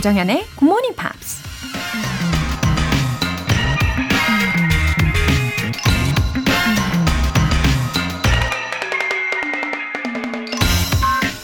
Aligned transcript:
조정현의 0.00 0.46
Good 0.58 0.64
Morning 0.64 0.96
Pops. 0.96 1.42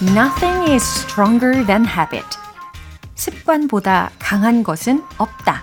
Nothing 0.01 0.73
is 0.73 0.83
stronger 0.83 1.67
than 1.67 1.85
habit. 1.85 2.25
습관보다 3.15 4.11
강한 4.19 4.63
것은 4.63 5.05
없다. 5.19 5.61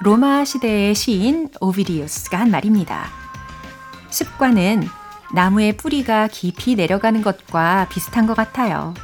로마 0.00 0.46
시대의 0.46 0.94
시인 0.94 1.50
오비디우스가 1.60 2.38
한 2.40 2.50
말입니다. 2.50 3.04
습관은 4.08 4.88
나무의 5.34 5.76
뿌리가 5.76 6.28
깊이 6.28 6.74
내려가는 6.74 7.20
것과 7.20 7.88
비슷한 7.90 8.26
것 8.26 8.34
같아요. 8.34 8.94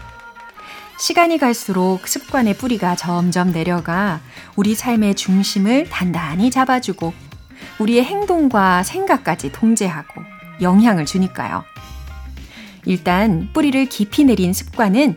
시간이 1.03 1.39
갈수록 1.39 2.07
습관의 2.07 2.57
뿌리가 2.57 2.95
점점 2.95 3.51
내려가 3.51 4.21
우리 4.55 4.77
삶의 4.77 5.17
중심을 5.17 5.89
단단히 5.91 6.49
잡아주고 6.49 7.13
우리의 7.81 8.05
행동과 8.05 8.85
생각까지 8.85 9.51
통제하고 9.51 10.23
영향을 10.61 11.05
주니까요. 11.05 11.65
일단 12.85 13.51
뿌리를 13.53 13.85
깊이 13.87 14.23
내린 14.23 14.53
습관은 14.53 15.17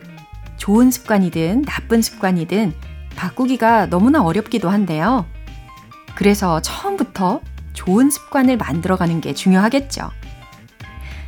좋은 0.56 0.90
습관이든 0.90 1.62
나쁜 1.62 2.02
습관이든 2.02 2.74
바꾸기가 3.14 3.86
너무나 3.86 4.24
어렵기도 4.24 4.68
한데요. 4.68 5.24
그래서 6.16 6.60
처음부터 6.62 7.42
좋은 7.74 8.10
습관을 8.10 8.56
만들어가는 8.56 9.20
게 9.20 9.34
중요하겠죠. 9.34 10.10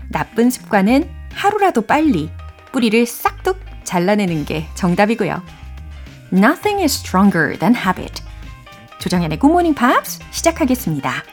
나쁜 0.09 0.51
습관은 0.51 1.09
하루라도 1.33 1.83
빨리 1.83 2.29
뿌리를 2.73 3.07
싹둑 3.07 3.68
잘라내는 3.89 4.45
게 4.45 4.67
정답이고요. 4.75 5.43
Nothing 6.33 6.83
is 6.83 6.95
stronger 6.99 7.59
than 7.59 7.75
habit. 7.75 8.23
조정현의 9.01 9.39
Good 9.39 9.51
Morning 9.51 9.75
Pops 9.75 10.21
시작하겠습니다. 10.31 11.25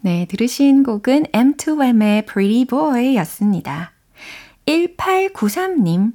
네, 0.00 0.26
들으신 0.28 0.82
곡은 0.82 1.24
M2M의 1.26 2.26
Pretty 2.26 2.64
Boy 2.64 3.16
였습니다. 3.16 3.92
1893님, 4.66 6.12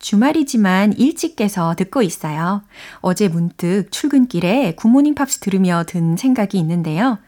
주말이지만 0.00 0.94
일찍 0.94 1.36
깨서 1.36 1.76
듣고 1.76 2.02
있어요. 2.02 2.62
어제 3.00 3.28
문득 3.28 3.86
출근길에 3.92 4.74
굿모닝 4.74 5.14
팝스 5.14 5.38
들으며 5.38 5.84
든 5.86 6.16
생각이 6.16 6.58
있는데요. 6.58 7.18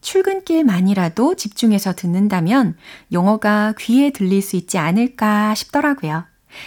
출근길만이라도 0.00 1.34
집중해서 1.34 1.94
듣는다면 1.94 2.76
영어가 3.12 3.74
귀에 3.78 4.10
들릴 4.10 4.42
수 4.42 4.56
있지 4.56 4.78
않을까 4.78 5.54
싶더라고요. 5.54 6.24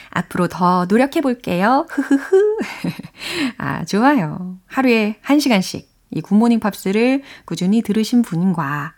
앞으로 0.09 0.47
더 0.47 0.85
노력해 0.85 1.21
볼게요. 1.21 1.87
흐흐흐. 1.89 2.57
아, 3.57 3.85
좋아요. 3.85 4.57
하루에 4.67 5.17
한 5.21 5.39
시간씩 5.39 5.89
이 6.11 6.21
굿모닝 6.21 6.59
팝스를 6.59 7.23
꾸준히 7.45 7.81
들으신 7.81 8.21
분과 8.21 8.93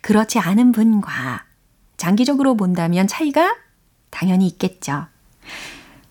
그렇지 0.00 0.38
않은 0.38 0.72
분과 0.72 1.44
장기적으로 1.96 2.56
본다면 2.56 3.06
차이가 3.06 3.56
당연히 4.10 4.46
있겠죠. 4.46 5.06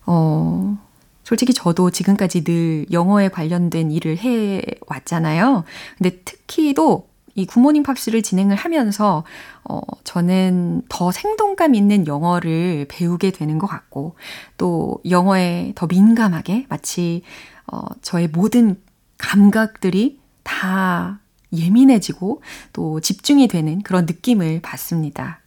어, 0.06 0.78
솔직히 1.24 1.54
저도 1.54 1.90
지금까지 1.90 2.44
늘 2.44 2.86
영어에 2.90 3.28
관련된 3.28 3.90
일을 3.90 4.18
해 4.18 4.62
왔잖아요. 4.86 5.64
근데 5.96 6.20
특히도 6.24 7.08
이 7.34 7.46
굿모닝 7.46 7.82
팝스를 7.82 8.22
진행을 8.22 8.56
하면서 8.56 9.24
어, 9.64 9.80
저는 10.04 10.82
더 10.88 11.10
생동감 11.10 11.74
있는 11.74 12.06
영어를 12.06 12.86
배우게 12.88 13.30
되는 13.30 13.58
것 13.58 13.66
같고 13.66 14.16
또 14.58 15.00
영어에 15.08 15.72
더 15.74 15.86
민감하게 15.86 16.66
마치 16.68 17.22
어, 17.66 17.80
저의 18.02 18.28
모든 18.28 18.80
감각들이 19.18 20.20
다 20.42 21.20
예민해지고 21.52 22.42
또 22.72 23.00
집중이 23.00 23.48
되는 23.48 23.82
그런 23.82 24.06
느낌을 24.06 24.60
받습니다. 24.62 25.40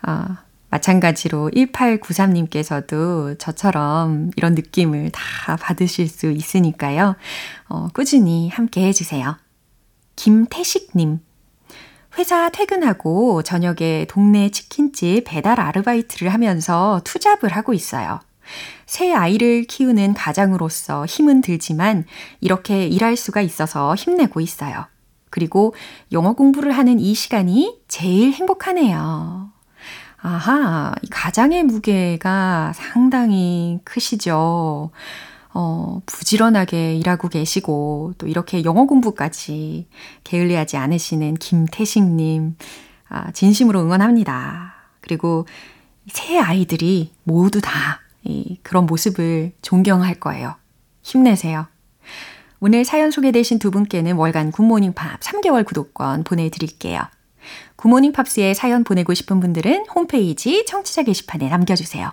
아, 0.00 0.44
마찬가지로 0.70 1.50
1893님께서도 1.54 3.38
저처럼 3.38 4.30
이런 4.36 4.54
느낌을 4.54 5.10
다 5.12 5.56
받으실 5.56 6.08
수 6.08 6.30
있으니까요. 6.30 7.14
어, 7.68 7.88
꾸준히 7.92 8.48
함께 8.48 8.86
해주세요. 8.86 9.36
김태식님. 10.16 11.20
회사 12.18 12.50
퇴근하고 12.50 13.42
저녁에 13.42 14.06
동네 14.08 14.50
치킨집 14.50 15.24
배달 15.26 15.60
아르바이트를 15.60 16.32
하면서 16.32 17.00
투잡을 17.04 17.50
하고 17.50 17.72
있어요. 17.72 18.20
새 18.86 19.12
아이를 19.12 19.64
키우는 19.64 20.14
가장으로서 20.14 21.06
힘은 21.06 21.40
들지만 21.40 22.04
이렇게 22.40 22.86
일할 22.86 23.16
수가 23.16 23.40
있어서 23.40 23.94
힘내고 23.94 24.40
있어요. 24.40 24.86
그리고 25.30 25.74
영어 26.12 26.34
공부를 26.34 26.72
하는 26.72 27.00
이 27.00 27.14
시간이 27.14 27.80
제일 27.88 28.32
행복하네요. 28.32 29.50
아하, 30.20 30.94
이 31.02 31.08
가장의 31.08 31.64
무게가 31.64 32.72
상당히 32.74 33.80
크시죠. 33.84 34.90
어, 35.54 36.00
부지런하게 36.06 36.96
일하고 36.96 37.28
계시고, 37.28 38.14
또 38.18 38.26
이렇게 38.26 38.64
영어 38.64 38.86
공부까지 38.86 39.86
게을리하지 40.24 40.76
않으시는 40.76 41.34
김태식님, 41.34 42.56
아, 43.08 43.30
진심으로 43.32 43.80
응원합니다. 43.80 44.74
그리고 45.00 45.46
새 46.08 46.38
아이들이 46.38 47.12
모두 47.24 47.60
다 47.60 48.00
이, 48.24 48.58
그런 48.62 48.86
모습을 48.86 49.52
존경할 49.62 50.14
거예요. 50.14 50.54
힘내세요. 51.02 51.66
오늘 52.60 52.84
사연 52.84 53.10
소개되신 53.10 53.58
두 53.58 53.70
분께는 53.70 54.14
월간 54.14 54.52
굿모닝 54.52 54.92
팝 54.94 55.18
3개월 55.20 55.64
구독권 55.64 56.22
보내드릴게요. 56.24 57.00
굿모닝 57.76 58.12
팝스에 58.12 58.54
사연 58.54 58.84
보내고 58.84 59.14
싶은 59.14 59.40
분들은 59.40 59.86
홈페이지 59.92 60.64
청취자 60.64 61.02
게시판에 61.02 61.48
남겨주세요. 61.48 62.12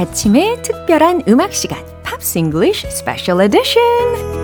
아침에 0.00 0.56
특별한 0.62 1.24
음악 1.28 1.52
시간 1.52 1.84
팝스 2.02 2.38
잉글리쉬 2.38 2.90
스페셜 2.90 3.42
에디션 3.42 4.40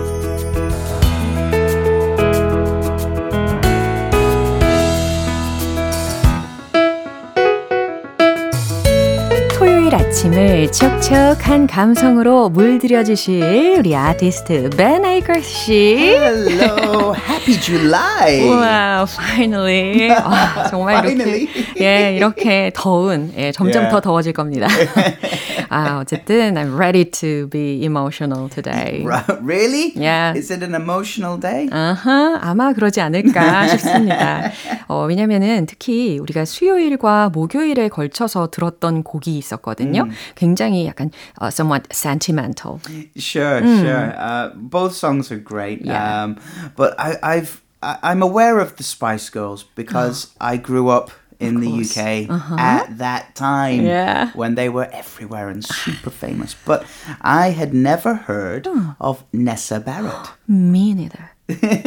아침을 10.17 10.71
촉촉한 10.71 11.67
감성으로 11.67 12.49
물들여 12.49 13.03
주실 13.03 13.75
우리 13.77 13.95
아티스트 13.95 14.69
Ben 14.71 15.05
Akers 15.05 15.47
씨. 15.47 15.97
Hello, 15.97 17.13
happy 17.29 17.59
July. 17.59 18.41
wow, 18.41 19.05
finally. 19.05 20.11
아, 20.11 20.67
정말. 20.69 21.05
이렇게 21.05 21.47
예, 21.81 22.15
이렇게 22.15 22.71
더운 22.73 23.31
예, 23.37 23.51
점점 23.51 23.83
yeah. 23.83 23.91
더 23.91 24.01
더워질 24.01 24.33
겁니다. 24.33 24.67
아, 25.68 25.98
어쨌든 26.00 26.54
I'm 26.56 26.76
ready 26.76 27.04
to 27.04 27.48
be 27.48 27.84
emotional 27.84 28.48
today. 28.48 29.04
Really? 29.40 29.92
Yeah. 29.96 30.34
Is 30.36 30.52
it 30.52 30.62
an 30.62 30.74
emotional 30.74 31.38
day? 31.38 31.68
아하, 31.70 32.38
아마 32.40 32.72
그러지 32.72 33.00
않을까 33.00 33.68
싶습니다. 33.68 34.50
어, 34.88 35.06
왜냐면은 35.06 35.66
특히 35.66 36.18
우리가 36.18 36.44
수요일과 36.44 37.30
목요일에 37.30 37.88
걸쳐서 37.88 38.50
들었던 38.50 39.02
곡이 39.02 39.36
있었거든요. 39.38 40.04
음. 40.04 40.10
굉장히 40.34 40.86
약간 40.86 41.10
uh, 41.40 41.50
somewhat 41.50 41.88
sentimental. 41.92 42.80
Sure, 43.16 43.60
음. 43.60 43.80
sure. 43.80 44.14
Uh, 44.18 44.50
both 44.54 44.94
songs 44.94 45.30
are 45.32 45.38
great. 45.38 45.84
Yeah. 45.84 46.24
Um, 46.24 46.36
but 46.76 46.94
I, 46.98 47.16
I've 47.22 47.62
I, 47.82 47.98
I'm 48.02 48.22
aware 48.22 48.58
of 48.58 48.76
the 48.76 48.84
Spice 48.84 49.28
Girls 49.30 49.64
because 49.74 50.30
I 50.40 50.56
grew 50.56 50.88
up 50.88 51.10
in 51.39 51.59
the 51.59 51.69
UK 51.69 52.29
uh-huh. 52.29 52.55
at 52.57 52.97
that 52.97 53.35
time 53.35 53.85
yeah. 53.85 54.31
when 54.33 54.55
they 54.55 54.69
were 54.69 54.89
everywhere 54.91 55.49
and 55.49 55.63
super 55.83 56.09
famous. 56.09 56.55
But 56.65 56.85
I 57.21 57.49
had 57.49 57.73
never 57.73 58.15
heard 58.15 58.67
of 58.99 59.23
Nessa 59.31 59.79
Barrett. 59.79 60.31
Me 60.47 60.93
neither. 60.93 61.31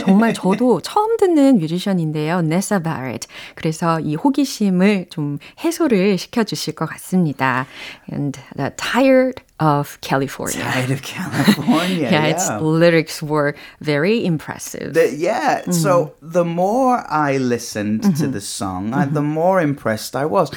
정말 0.05 0.33
저도 0.33 0.81
처음 0.81 1.17
듣는 1.17 1.57
뮤지션인데요. 1.59 2.39
Nessa 2.39 2.79
Barrett. 2.79 3.27
그래서 3.55 3.99
이 3.99 4.15
호기심을 4.15 5.07
좀 5.09 5.39
해소를 5.63 6.17
시켜주실 6.17 6.75
것 6.75 6.87
같습니다. 6.89 7.65
And 8.11 8.37
the 8.55 8.71
tired 8.77 9.41
of 9.59 9.97
California. 10.01 10.61
Tired 10.61 10.91
of 10.91 11.01
California. 11.01 12.09
yeah, 12.11 12.11
yeah, 12.11 12.25
its 12.27 12.49
lyrics 12.61 13.23
were 13.23 13.55
very 13.81 14.23
impressive. 14.25 14.93
The- 14.93 15.15
yeah, 15.15 15.63
so 15.71 16.13
the 16.21 16.43
more 16.45 17.03
I 17.09 17.37
listened 17.37 18.03
to 18.17 18.27
the 18.27 18.41
song, 18.41 18.93
I, 18.93 19.05
the 19.05 19.23
more 19.23 19.61
impressed 19.61 20.15
I 20.15 20.25
was. 20.25 20.51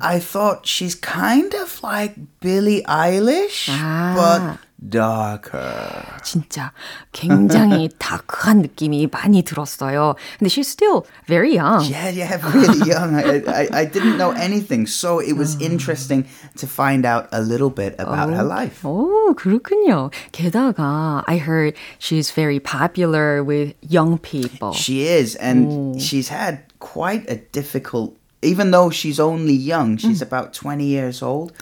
I 0.00 0.18
thought 0.20 0.64
she's 0.66 0.94
kind 0.94 1.52
of 1.54 1.82
like 1.82 2.14
Billie 2.40 2.82
Eilish, 2.88 3.68
Ah. 3.70 4.14
but 4.16 4.58
darker. 4.80 6.04
진짜 6.22 6.72
굉장히 7.12 7.88
다크한 7.98 8.62
느낌이 8.62 9.08
많이 9.10 9.42
들었어요. 9.42 10.14
근데 10.38 10.48
she's 10.48 10.68
still 10.68 11.06
very 11.26 11.56
young. 11.56 11.84
Yeah, 11.84 12.10
yeah, 12.10 12.40
really 12.52 12.88
young. 12.88 13.16
I, 13.16 13.42
I, 13.46 13.68
I 13.72 13.84
didn't 13.86 14.18
know 14.18 14.32
anything, 14.32 14.86
so 14.86 15.18
it 15.18 15.32
was 15.32 15.56
interesting 15.60 16.26
to 16.56 16.66
find 16.66 17.06
out 17.06 17.28
a 17.32 17.40
little 17.40 17.70
bit 17.70 17.94
about 17.98 18.32
her 18.32 18.44
life. 18.44 18.84
오, 18.84 19.34
그렇군요. 19.34 20.10
게다가 20.32 21.24
I 21.26 21.38
heard 21.38 21.74
she's 21.98 22.30
very 22.30 22.60
popular 22.60 23.42
with 23.42 23.74
young 23.80 24.18
people. 24.18 24.72
She 24.72 25.06
is, 25.06 25.36
and 25.36 26.00
she's 26.00 26.28
had 26.28 26.60
quite 26.78 27.28
a 27.28 27.36
difficult. 27.52 28.14
Even 28.42 28.70
though 28.70 28.90
she's 28.90 29.18
only 29.18 29.54
young, 29.54 29.96
she's 29.96 30.20
about 30.22 30.52
20 30.52 30.84
years 30.84 31.22
old. 31.22 31.52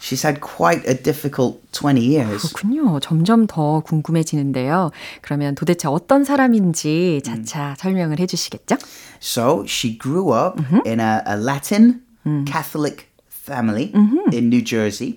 She's 0.00 0.22
had 0.22 0.40
quite 0.40 0.82
a 0.88 0.94
difficult 0.94 1.60
20 1.72 2.00
years. 2.00 2.42
그렇군요. 2.52 2.98
점점 3.00 3.46
더 3.46 3.80
궁금해지는데요. 3.80 4.90
그러면 5.20 5.54
도대체 5.54 5.86
어떤 5.88 6.24
사람인지 6.24 7.20
차차 7.22 7.76
설명을 7.78 8.18
해주시겠죠? 8.18 8.76
So 9.20 9.64
she 9.68 9.96
grew 9.96 10.30
up 10.32 10.58
in 10.86 10.98
a, 11.00 11.22
a 11.26 11.36
Latin 11.36 12.00
Catholic 12.46 13.08
family 13.28 13.92
in 14.32 14.48
New 14.48 14.62
Jersey, 14.64 15.16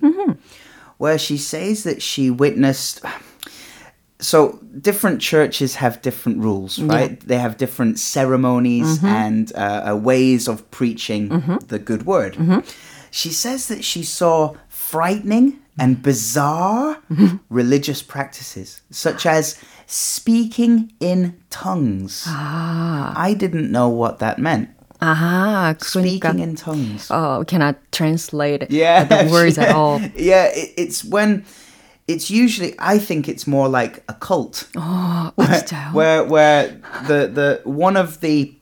where 0.98 1.18
she 1.18 1.36
says 1.38 1.82
that 1.84 2.02
she 2.02 2.30
witnessed. 2.30 3.00
So 4.20 4.58
different 4.80 5.20
churches 5.20 5.76
have 5.76 6.00
different 6.00 6.40
rules, 6.40 6.78
right? 6.80 7.20
They 7.20 7.36
have 7.36 7.58
different 7.58 7.98
ceremonies 7.98 9.04
and 9.04 9.52
uh, 9.54 9.92
uh, 9.92 9.96
ways 9.96 10.48
of 10.48 10.64
preaching 10.70 11.28
the 11.68 11.78
good 11.78 12.06
word. 12.06 12.36
She 13.10 13.30
says 13.30 13.68
that 13.68 13.84
she 13.84 14.02
saw 14.02 14.54
frightening 14.68 15.58
and 15.78 16.02
bizarre 16.02 16.96
religious 17.50 18.00
practices, 18.02 18.80
such 18.90 19.26
as 19.26 19.60
speaking 19.86 20.92
in 20.98 21.36
tongues. 21.50 22.24
I 22.26 23.34
didn't 23.36 23.70
know 23.70 23.88
what 23.88 24.18
that 24.20 24.38
meant. 24.38 24.70
아, 25.00 25.74
그러니까 25.78 26.30
Speaking 26.32 26.38
in 26.40 26.56
tongues. 26.56 27.10
uh, 27.10 27.44
cannot 27.44 27.76
translate 27.92 28.70
Yeah, 28.70 29.04
the 29.04 29.28
words 29.30 29.58
at 29.58 29.74
all. 29.74 30.00
Yeah, 30.16 30.46
it, 30.46 30.72
it's 30.78 31.04
when 31.04 31.44
it's 32.11 32.29
usually 32.29 32.75
I 32.79 32.99
think 32.99 33.27
it's 33.27 33.47
more 33.47 33.67
like 33.67 34.03
a 34.07 34.13
cult. 34.13 34.67
Oh, 34.75 35.31
where, 35.35 35.63
where 35.93 36.23
where 36.23 36.67
the 37.07 37.27
the 37.27 37.61
one 37.63 37.97
of 37.97 38.19
the 38.21 38.53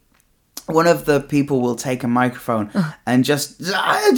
one 0.70 0.86
of 0.86 1.06
the 1.06 1.20
people 1.20 1.62
will 1.62 1.76
take 1.76 2.04
a 2.04 2.08
microphone 2.08 2.70
and 3.06 3.26
just 3.26 3.60
and 3.60 4.18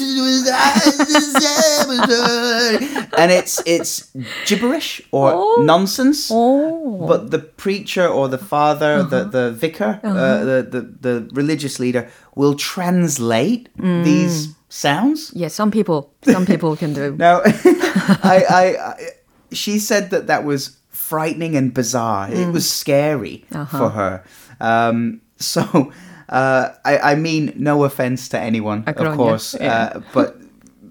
it's 3.31 3.61
it's 3.65 4.11
gibberish 4.45 5.01
or 5.11 5.31
oh. 5.33 5.63
nonsense 5.63 6.29
oh. 6.31 7.05
but 7.07 7.31
the 7.31 7.39
preacher 7.39 8.05
or 8.05 8.27
the 8.27 8.37
father 8.37 8.95
uh-huh. 8.95 9.09
the 9.09 9.23
the 9.25 9.51
vicar 9.51 9.99
uh, 10.03 10.07
uh-huh. 10.07 10.19
uh, 10.19 10.43
the, 10.43 10.63
the 10.63 10.81
the 10.81 11.29
religious 11.33 11.79
leader 11.79 12.09
will 12.35 12.55
translate 12.55 13.69
mm. 13.77 14.03
these 14.03 14.53
sounds 14.67 15.31
yeah 15.33 15.47
some 15.47 15.71
people 15.71 16.13
some 16.23 16.45
people 16.45 16.75
can 16.75 16.93
do 16.93 17.15
no 17.17 17.41
I, 17.45 18.45
I, 18.49 18.63
I 18.89 19.09
she 19.52 19.78
said 19.78 20.10
that 20.10 20.26
that 20.26 20.44
was 20.44 20.76
frightening 20.90 21.56
and 21.56 21.72
bizarre. 21.72 22.30
It 22.30 22.50
was 22.52 22.68
scary 22.70 23.44
for 23.70 23.90
her. 23.90 24.24
Um, 24.60 25.20
so, 25.38 25.92
uh, 26.28 26.70
I, 26.84 27.12
I 27.12 27.14
mean, 27.14 27.52
no 27.56 27.84
offense 27.84 28.28
to 28.30 28.40
anyone, 28.40 28.82
아, 28.84 28.88
of 28.90 28.96
그럼요. 28.96 29.16
course, 29.16 29.54
예. 29.60 29.68
uh, 29.68 30.00
but 30.12 30.36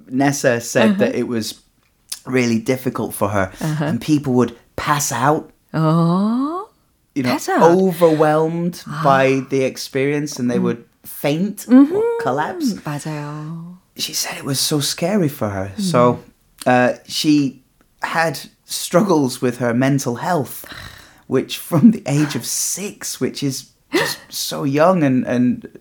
Nessa 0.07 0.62
said 0.62 1.00
that 1.00 1.16
it 1.16 1.27
was 1.27 1.62
really 2.25 2.60
difficult 2.60 3.13
for 3.13 3.30
her, 3.30 3.51
and 3.60 4.00
people 4.00 4.33
would 4.33 4.56
pass 4.75 5.12
out 5.12 5.51
어? 5.74 6.68
you 7.16 7.24
know, 7.24 7.31
Pass 7.31 7.50
out. 7.50 7.72
overwhelmed 7.72 8.83
by 9.04 9.42
the 9.50 9.63
experience 9.63 10.38
and 10.39 10.50
they 10.50 10.60
would 10.60 10.86
faint 11.04 11.66
or 11.68 11.86
collapse. 12.22 12.74
맞아요. 12.86 13.77
She 13.98 14.13
said 14.13 14.38
it 14.38 14.44
was 14.45 14.60
so 14.60 14.80
scary 14.80 15.30
for 15.30 15.50
her. 15.50 15.72
So 15.77 16.19
uh, 16.66 16.94
she 17.07 17.58
had 18.02 18.41
struggles 18.64 19.43
with 19.43 19.58
her 19.58 19.75
mental 19.75 20.17
health, 20.17 20.64
which 21.26 21.58
from 21.58 21.91
the 21.91 22.02
age 22.06 22.35
of 22.35 22.44
six, 22.44 23.20
which 23.20 23.43
is 23.43 23.70
just 23.93 24.19
so 24.29 24.64
young 24.64 25.02
and, 25.02 25.26
and 25.26 25.79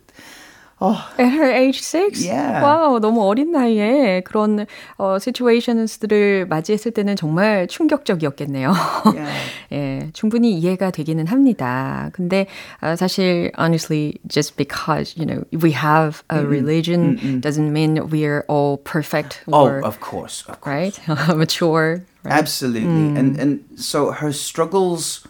At 1.19 1.33
her 1.33 1.51
age 1.51 1.81
six? 1.81 2.25
Yeah. 2.25 2.63
와우, 2.63 3.01
너무 3.01 3.23
어린 3.23 3.53
나이에 3.53 4.23
그런 4.23 4.67
어, 4.99 5.19
situations들을 5.19 6.47
맞이했을 6.47 6.93
때는 6.93 7.17
정말 7.17 7.67
충격적이었겠네요. 7.69 8.75
Yeah. 9.15 9.33
예, 9.73 10.11
충분히 10.13 10.53
이해가 10.59 10.91
되기는 10.91 11.27
합니다. 11.27 12.11
근데 12.13 12.47
어, 12.83 12.97
사실 12.97 13.51
honestly 13.57 14.21
just 14.29 14.57
because 14.57 15.17
you 15.17 15.25
know 15.25 15.45
we 15.53 15.73
have 15.73 16.23
a 16.29 16.45
religion 16.45 17.41
doesn't 17.41 17.73
mean 17.73 18.11
we're 18.11 18.45
all 18.49 18.79
perfect 18.79 19.43
oh, 19.53 19.65
or 19.65 19.81
of 19.85 20.01
course. 20.01 20.45
Of 20.49 20.61
course. 20.61 20.99
right 21.09 21.37
mature. 21.37 22.05
Right? 22.25 22.35
Absolutely. 22.35 23.17
And 23.17 23.39
and 23.39 23.65
so 23.77 24.11
her 24.11 24.33
struggles 24.33 25.25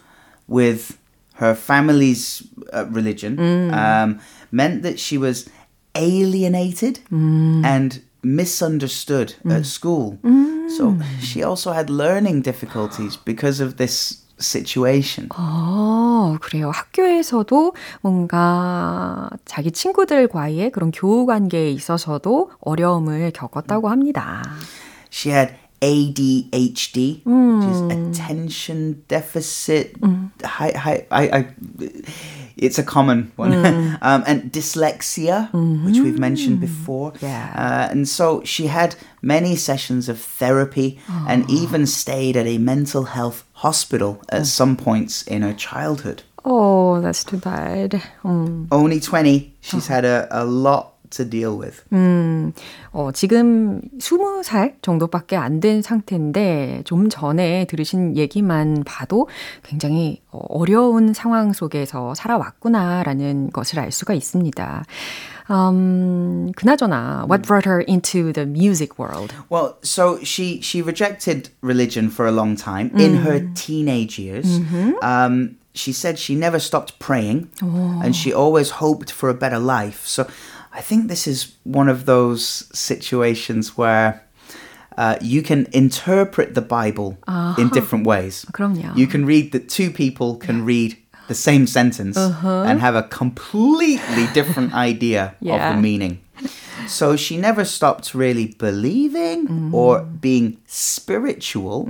with 0.47 0.97
her 1.35 1.53
family's 1.53 2.43
uh, 2.71 2.85
religion 2.91 3.37
um, 3.73 4.19
meant 4.51 4.83
that 4.83 4.99
she 4.99 5.17
was 5.17 5.49
alienated 5.95 6.99
and 7.11 8.01
misunderstood 8.23 9.35
at 9.49 9.65
school. 9.65 10.17
So 10.77 10.97
she 11.21 11.43
also 11.43 11.71
had 11.71 11.89
learning 11.89 12.41
difficulties 12.41 13.15
because 13.17 13.59
of 13.59 13.77
this 13.77 14.21
situation. 14.39 15.29
어, 15.29 16.37
그래요. 16.41 16.71
학교에서도 16.71 17.73
뭔가 18.01 19.29
자기 19.45 19.71
친구들과의 19.71 20.71
그런 20.71 20.91
교우 20.91 21.25
관계에 21.25 21.71
있어서도 21.71 22.51
어려움을 22.59 23.31
겪었다고 23.31 23.89
합니다. 23.89 24.43
She 25.09 25.33
had 25.33 25.55
ADHD, 25.81 27.21
which 27.25 27.67
is 27.69 27.81
attention 27.91 29.03
deficit. 29.07 29.93
Hi, 30.43 30.71
hi, 30.75 31.05
I, 31.11 31.29
I, 31.31 31.45
it's 32.60 32.78
a 32.78 32.82
common 32.82 33.32
one. 33.36 33.52
um, 34.02 34.22
and 34.26 34.52
dyslexia, 34.52 35.48
which 35.84 35.98
we've 35.98 36.18
mentioned 36.18 36.60
before. 36.60 37.12
Yeah. 37.20 37.52
Uh, 37.56 37.90
and 37.90 38.06
so 38.06 38.44
she 38.44 38.68
had 38.68 38.94
many 39.22 39.56
sessions 39.56 40.08
of 40.08 40.20
therapy 40.20 41.00
and 41.26 41.48
even 41.50 41.86
stayed 41.86 42.36
at 42.36 42.46
a 42.46 42.58
mental 42.58 43.04
health 43.04 43.44
hospital 43.52 44.22
at 44.28 44.46
some 44.46 44.76
points 44.76 45.22
in 45.22 45.42
her 45.42 45.54
childhood. 45.54 46.22
Oh, 46.44 47.00
that's 47.00 47.24
too 47.24 47.36
bad. 47.36 48.02
음. 48.24 48.66
Only 48.72 49.00
20, 49.00 49.52
she's 49.60 49.88
had 49.88 50.04
a, 50.04 50.26
a 50.30 50.44
lot 50.44 50.94
to 51.11 51.29
deal 51.29 51.57
with. 51.59 51.83
음, 51.93 52.51
어, 52.91 53.11
지금 53.13 53.79
20살 53.99 54.81
정도밖에 54.81 55.35
안 55.37 55.59
된 55.59 55.81
상태인데 55.81 56.81
좀 56.83 57.09
전에 57.09 57.65
들으신 57.65 58.17
얘기만 58.17 58.83
봐도 58.85 59.27
굉장히 59.63 60.21
어, 60.31 60.39
어려운 60.49 61.13
상황 61.13 61.53
속에서 61.53 62.15
살아왔구나라는 62.15 63.51
것을 63.51 63.79
알 63.79 63.91
수가 63.91 64.13
있습니다. 64.13 64.83
음, 65.51 66.51
그나저나, 66.55 67.25
what 67.29 67.43
brought 67.43 67.65
her 67.69 67.83
into 67.87 68.33
the 68.33 68.47
music 68.47 68.97
world? 68.97 69.31
Well, 69.49 69.75
so 69.83 70.17
she 70.23 70.59
she 70.61 70.81
rejected 70.81 71.49
religion 71.61 72.09
for 72.09 72.25
a 72.27 72.31
long 72.31 72.55
time 72.57 72.89
in 72.97 73.17
her 73.23 73.41
teenage 73.53 74.17
years. 74.19 74.59
Um, 75.03 75.57
she 75.75 75.91
said 75.93 76.17
she 76.17 76.33
never 76.35 76.57
stopped 76.59 76.97
praying, 76.97 77.49
and 77.61 78.15
she 78.15 78.33
always 78.33 78.81
hoped 78.81 79.11
for 79.11 79.29
a 79.29 79.35
better 79.35 79.59
life. 79.59 80.01
So, 80.07 80.25
I 80.73 80.81
think 80.81 81.07
this 81.07 81.25
is 81.27 81.53
one 81.63 81.87
of 81.89 82.05
those 82.05 82.67
situations 82.73 83.77
where. 83.77 84.21
Uh, 84.97 85.17
you 85.19 85.41
can 85.43 85.67
interpret 85.73 86.55
the 86.55 86.61
Bible 86.63 87.17
in 87.59 87.67
different 87.75 88.07
ways. 88.07 88.45
그럼요. 88.55 88.95
You 88.95 89.07
can 89.07 89.25
read 89.27 89.51
that 89.51 89.67
two 89.67 89.91
people 89.91 90.37
can 90.39 90.63
read 90.63 90.95
the 91.27 91.35
same 91.35 91.67
sentence 91.67 92.15
and 92.15 92.79
have 92.79 92.95
a 92.95 93.03
completely 93.03 94.23
different 94.31 94.71
idea 94.73 95.35
of 95.43 95.47
Yeah. 95.51 95.75
the 95.75 95.81
meaning. 95.81 96.19
So 96.87 97.17
she 97.17 97.35
never 97.35 97.65
stopped 97.67 98.15
really 98.15 98.55
believing 98.57 99.71
or 99.75 99.99
being 99.99 100.63
spiritual. 100.63 101.83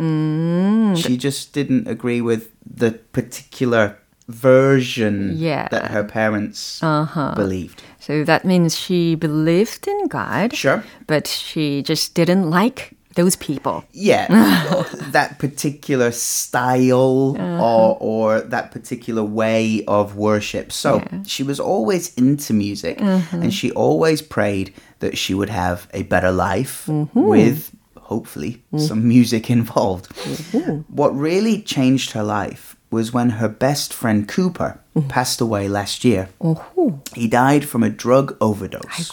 She 0.97 1.13
just 1.15 1.53
didn't 1.53 1.85
agree 1.87 2.21
with 2.25 2.49
the 2.65 2.97
particular 3.13 3.97
version 4.27 5.37
Yeah. 5.37 5.67
that 5.69 5.91
her 5.91 6.03
parents 6.03 6.81
Uh-huh. 6.81 7.35
believed. 7.37 7.83
So 8.00 8.24
that 8.24 8.44
means 8.44 8.76
she 8.78 9.14
believed 9.14 9.86
in 9.86 10.08
God. 10.08 10.54
Sure. 10.54 10.82
But 11.06 11.26
she 11.26 11.82
just 11.82 12.14
didn't 12.14 12.48
like 12.50 12.96
those 13.16 13.36
people. 13.36 13.84
Yeah, 13.92 14.26
that 15.12 15.38
particular 15.38 16.12
style 16.12 17.36
Uh-huh. 17.38 17.64
or 17.64 17.96
or 18.00 18.40
that 18.40 18.70
particular 18.70 19.22
way 19.24 19.84
of 19.86 20.16
worship. 20.16 20.72
So 20.72 21.02
she 21.26 21.42
was 21.42 21.60
always 21.60 22.14
into 22.16 22.52
music, 22.54 22.98
Mm-hmm. 22.98 23.42
and 23.42 23.52
she 23.52 23.70
always 23.72 24.22
prayed 24.22 24.72
that 25.00 25.18
she 25.18 25.34
would 25.34 25.50
have 25.50 25.86
a 25.92 26.02
better 26.04 26.30
life 26.32 26.86
Mm-hmm. 26.86 27.20
with 27.28 27.70
hopefully 27.98 28.62
Mm. 28.72 28.80
some 28.80 29.02
music 29.08 29.50
involved. 29.58 30.08
Mm-hmm. 30.14 30.82
What 30.96 31.10
really 31.16 31.62
changed 31.62 32.12
her 32.12 32.24
life 32.24 32.76
was 32.90 33.12
when 33.12 33.30
her 33.30 33.48
best 33.48 33.92
friend 33.94 34.26
Cooper 34.28 34.80
mm. 34.96 35.08
passed 35.08 35.40
away 35.40 35.68
last 35.68 36.04
year. 36.04 36.28
Oh. 36.40 37.00
He 37.14 37.28
died 37.28 37.64
from 37.64 37.82
a 37.82 37.90
drug 37.90 38.36
overdose. 38.40 39.10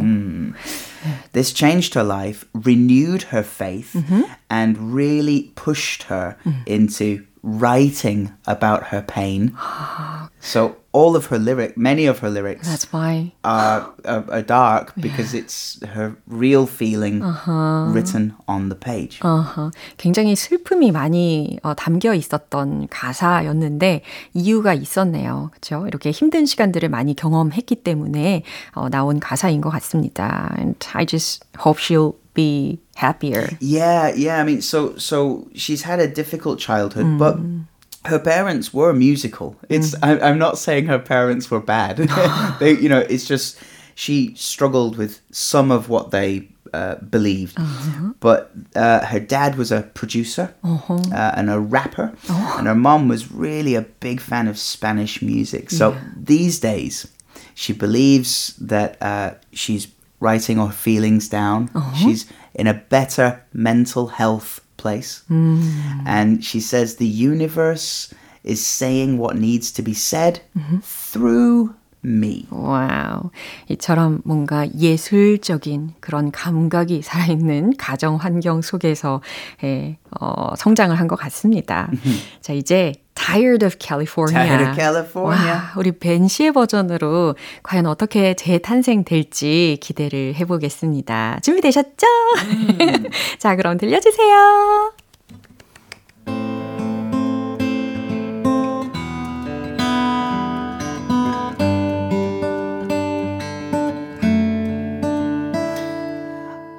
Mm. 0.00 0.54
This 1.32 1.52
changed 1.52 1.94
her 1.94 2.02
life, 2.02 2.44
renewed 2.54 3.22
her 3.24 3.42
faith, 3.42 3.92
mm-hmm. 3.94 4.22
and 4.48 4.94
really 4.94 5.52
pushed 5.54 6.04
her 6.04 6.36
mm. 6.44 6.66
into 6.66 7.26
writing 7.42 8.32
about 8.46 8.88
her 8.88 9.02
pain. 9.02 9.56
so 10.40 10.76
all 10.93 11.15
of 11.15 11.27
her 11.27 11.37
lyric, 11.37 11.75
many 11.77 12.05
of 12.07 12.19
her 12.19 12.29
lyrics 12.29 12.67
That's 12.67 12.87
why. 12.93 13.33
are, 13.43 13.91
are, 14.05 14.23
are 14.31 14.41
dark 14.41 14.93
because 14.95 15.33
it's 15.33 15.79
her 15.83 16.15
real 16.27 16.65
feeling 16.65 17.21
Uh-huh. 17.21 17.91
written 17.93 18.33
on 18.47 18.69
the 18.69 18.75
page. 18.79 19.19
어허, 19.21 19.71
굉장히 19.97 20.35
슬픔이 20.35 20.91
많이 20.91 21.59
어, 21.63 21.73
담겨 21.75 22.13
있었던 22.13 22.87
가사였는데 22.89 24.01
이유가 24.33 24.73
있었네요. 24.73 25.49
그렇죠? 25.51 25.85
이렇게 25.87 26.11
힘든 26.11 26.45
시간들을 26.45 26.89
많이 26.89 27.15
경험했기 27.15 27.75
때문에 27.83 28.43
어, 28.73 28.89
나온 28.89 29.19
가사인 29.19 29.61
것 29.61 29.69
같습니다. 29.71 30.53
And 30.57 30.77
I 30.93 31.05
just 31.05 31.43
hope 31.59 31.79
she'll 31.79 32.15
be 32.33 32.79
happier. 32.97 33.47
Yeah, 33.61 34.13
yeah. 34.15 34.39
I 34.41 34.43
mean, 34.43 34.61
so 34.61 34.93
so 34.97 35.47
she's 35.55 35.83
had 35.83 35.99
a 35.99 36.07
difficult 36.07 36.59
childhood, 36.59 37.05
Mm. 37.05 37.17
but 37.17 37.37
her 38.04 38.18
parents 38.18 38.72
were 38.72 38.92
musical. 38.92 39.56
It's 39.68 39.94
I, 40.02 40.18
I'm 40.20 40.38
not 40.38 40.58
saying 40.58 40.86
her 40.86 40.98
parents 40.98 41.50
were 41.50 41.60
bad. 41.60 41.96
they, 42.60 42.72
you 42.72 42.88
know, 42.88 43.00
it's 43.00 43.26
just 43.26 43.58
she 43.94 44.34
struggled 44.34 44.96
with 44.96 45.20
some 45.30 45.70
of 45.70 45.88
what 45.88 46.10
they 46.10 46.48
uh, 46.72 46.96
believed. 46.96 47.58
Uh-huh. 47.58 48.12
But 48.20 48.52
uh, 48.74 49.04
her 49.06 49.20
dad 49.20 49.56
was 49.56 49.70
a 49.72 49.82
producer 49.82 50.54
uh, 51.12 51.32
and 51.36 51.50
a 51.50 51.60
rapper, 51.60 52.14
and 52.28 52.66
her 52.66 52.74
mom 52.74 53.08
was 53.08 53.30
really 53.30 53.74
a 53.74 53.82
big 53.82 54.20
fan 54.20 54.48
of 54.48 54.58
Spanish 54.58 55.20
music. 55.20 55.70
So 55.70 55.96
these 56.16 56.60
days, 56.60 57.10
she 57.54 57.72
believes 57.72 58.56
that 58.56 58.96
uh, 59.02 59.34
she's 59.52 59.88
writing 60.20 60.58
her 60.58 60.70
feelings 60.70 61.28
down. 61.28 61.70
She's 61.96 62.30
in 62.54 62.66
a 62.66 62.74
better 62.74 63.44
mental 63.52 64.08
health 64.08 64.60
place. 64.80 65.22
And 66.06 66.42
she 66.42 66.60
says 66.60 66.96
the 66.96 67.06
universe 67.06 68.14
is 68.44 68.64
saying 68.64 69.18
what 69.18 69.36
needs 69.36 69.70
to 69.74 69.82
be 69.84 69.92
said 69.92 70.40
through 71.12 71.74
me. 72.02 72.46
와우. 72.50 73.30
이처럼 73.68 74.22
뭔가 74.24 74.66
예술적인 74.72 75.94
그런 76.00 76.30
감각이 76.32 77.02
살아있는 77.02 77.74
가정 77.76 78.16
환경 78.16 78.62
속에서 78.62 79.20
예, 79.64 79.98
어, 80.18 80.54
성장을 80.56 80.96
한 80.98 81.06
것 81.08 81.16
같습니다. 81.16 81.90
자, 82.40 82.54
이제 82.54 82.94
Tired 83.30 83.64
of 83.64 83.76
California. 83.78 84.44
Tired 84.44 84.68
of 84.68 84.76
California. 84.76 85.52
와, 85.52 85.72
우리 85.76 85.92
벤 85.92 86.26
씨의 86.26 86.52
버전으로 86.52 87.36
과연 87.62 87.86
어떻게 87.86 88.34
재탄생될지 88.34 89.78
기대를 89.80 90.34
해보겠습니다. 90.34 91.38
준비되셨죠? 91.42 92.06
자, 93.38 93.54
그럼 93.54 93.78
들려주세요. 93.78 94.92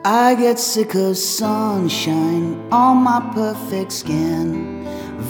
I 0.04 0.36
get 0.36 0.60
sick 0.60 0.96
of 0.96 1.16
sunshine 1.16 2.58
on 2.72 2.98
my 3.04 3.22
perfect 3.34 3.94
skin. 3.94 4.81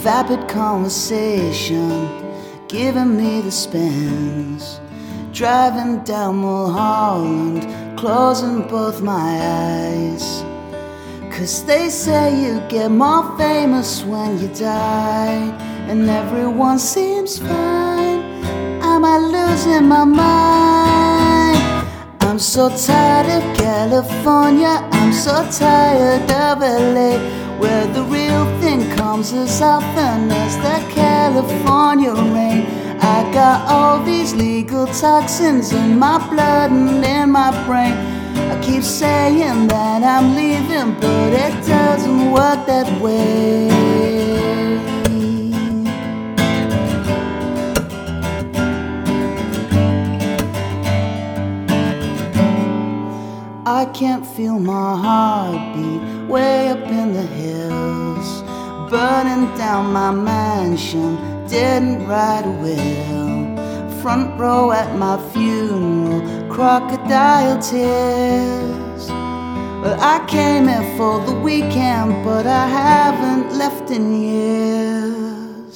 Vapid 0.02 0.48
conversation 0.48 2.08
giving 2.66 3.16
me 3.16 3.40
the 3.40 3.52
spins. 3.52 4.80
Driving 5.32 6.02
down 6.02 6.38
Mulholland, 6.38 7.62
closing 7.96 8.62
both 8.66 9.00
my 9.00 9.38
eyes. 9.40 10.42
Cause 11.30 11.64
they 11.66 11.88
say 11.88 12.34
you 12.42 12.60
get 12.68 12.90
more 12.90 13.38
famous 13.38 14.02
when 14.02 14.40
you 14.40 14.48
die, 14.48 15.54
and 15.88 16.10
everyone 16.10 16.80
seems 16.80 17.38
fine. 17.38 18.22
Am 18.82 19.04
I 19.04 19.18
losing 19.18 19.86
my 19.86 20.04
mind? 20.04 21.11
I'm 22.32 22.38
so 22.38 22.70
tired 22.70 23.28
of 23.28 23.42
California, 23.58 24.88
I'm 24.90 25.12
so 25.12 25.46
tired 25.50 26.22
of 26.30 26.60
LA, 26.60 27.18
where 27.58 27.86
the 27.88 28.02
real 28.04 28.46
thing 28.58 28.88
comes 28.96 29.34
as 29.34 29.60
often 29.60 30.30
as 30.30 30.56
the 30.56 30.94
California 30.94 32.14
rain. 32.14 32.64
I 33.02 33.30
got 33.34 33.68
all 33.68 34.02
these 34.02 34.32
legal 34.32 34.86
toxins 34.86 35.74
in 35.74 35.98
my 35.98 36.26
blood 36.30 36.70
and 36.70 37.04
in 37.04 37.32
my 37.32 37.50
brain. 37.66 37.92
I 38.50 38.58
keep 38.62 38.82
saying 38.82 39.68
that 39.68 40.02
I'm 40.02 40.34
leaving, 40.34 40.94
but 41.02 41.34
it 41.34 41.66
doesn't 41.66 42.30
work 42.30 42.64
that 42.64 42.88
way. 43.02 44.21
I 53.82 53.86
can't 53.86 54.24
feel 54.24 54.60
my 54.60 54.96
heartbeat 54.96 56.28
way 56.28 56.68
up 56.68 56.86
in 56.86 57.14
the 57.14 57.26
hills. 57.26 58.42
Burning 58.88 59.46
down 59.58 59.92
my 59.92 60.12
mansion, 60.12 61.16
didn't 61.48 62.06
ride 62.06 62.46
a 62.46 62.54
wheel. 62.62 64.00
Front 64.00 64.38
row 64.38 64.70
at 64.70 64.96
my 64.96 65.16
funeral, 65.32 66.22
crocodile 66.48 67.60
tears. 67.60 69.08
Well, 69.82 69.98
I 70.00 70.24
came 70.28 70.68
here 70.68 70.96
for 70.96 71.18
the 71.26 71.34
weekend, 71.34 72.24
but 72.24 72.46
I 72.46 72.68
haven't 72.68 73.58
left 73.58 73.90
in 73.90 74.04
years. 74.22 75.72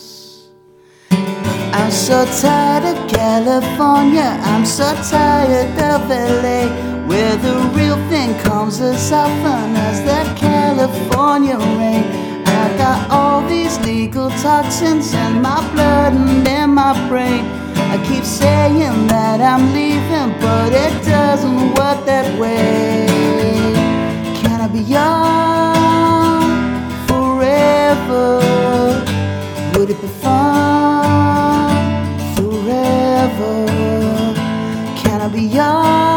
I'm 1.75 1.91
so 1.91 2.25
tired 2.41 2.85
of 2.85 3.09
California, 3.11 4.39
I'm 4.45 4.65
so 4.65 4.95
tired 5.11 5.77
of 5.93 6.09
LA, 6.09 6.96
where 7.07 7.37
the 7.37 7.55
real 7.75 7.97
thing 8.09 8.35
comes 8.41 8.81
as 8.81 9.13
often 9.13 9.77
as 9.77 10.03
the 10.03 10.23
California 10.35 11.57
rain. 11.57 12.05
I 12.47 12.77
got 12.77 13.11
all 13.11 13.47
these 13.49 13.79
legal 13.81 14.31
toxins 14.31 15.15
in 15.15 15.41
my 15.41 15.61
blood 15.73 16.15
and 16.15 16.47
in 16.49 16.71
my 16.71 16.93
brain. 17.09 17.45
I 17.93 17.97
keep 18.09 18.25
saying 18.25 19.07
that 19.07 19.41
I'm 19.41 19.73
leaving, 19.73 20.31
but 20.41 20.73
it 20.73 20.95
doesn't 21.05 21.75
work 21.79 22.05
that 22.07 22.27
way. 22.41 23.07
Can 24.41 24.61
I 24.61 24.69
be 24.69 24.81
young 24.81 26.51
forever? 27.07 28.41
Would 29.79 29.91
it 29.91 30.01
be 30.01 30.09
fun 30.09 31.71
forever? 32.35 33.67
Can 34.97 35.21
I 35.21 35.29
be 35.29 35.43
young 35.43 36.16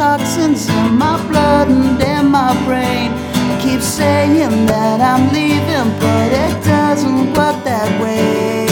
toxins 0.00 0.66
in 0.66 0.96
my 0.96 1.18
blood 1.28 1.68
and 1.68 2.00
in 2.00 2.30
my 2.30 2.54
brain. 2.64 3.10
I 3.52 3.60
keep 3.62 3.82
saying 3.82 4.64
that 4.64 4.98
I'm 4.98 5.30
leaving, 5.30 5.90
but 6.00 6.32
it 6.32 6.64
doesn't 6.64 7.34
work 7.34 7.62
that 7.64 8.00
way. 8.00 8.69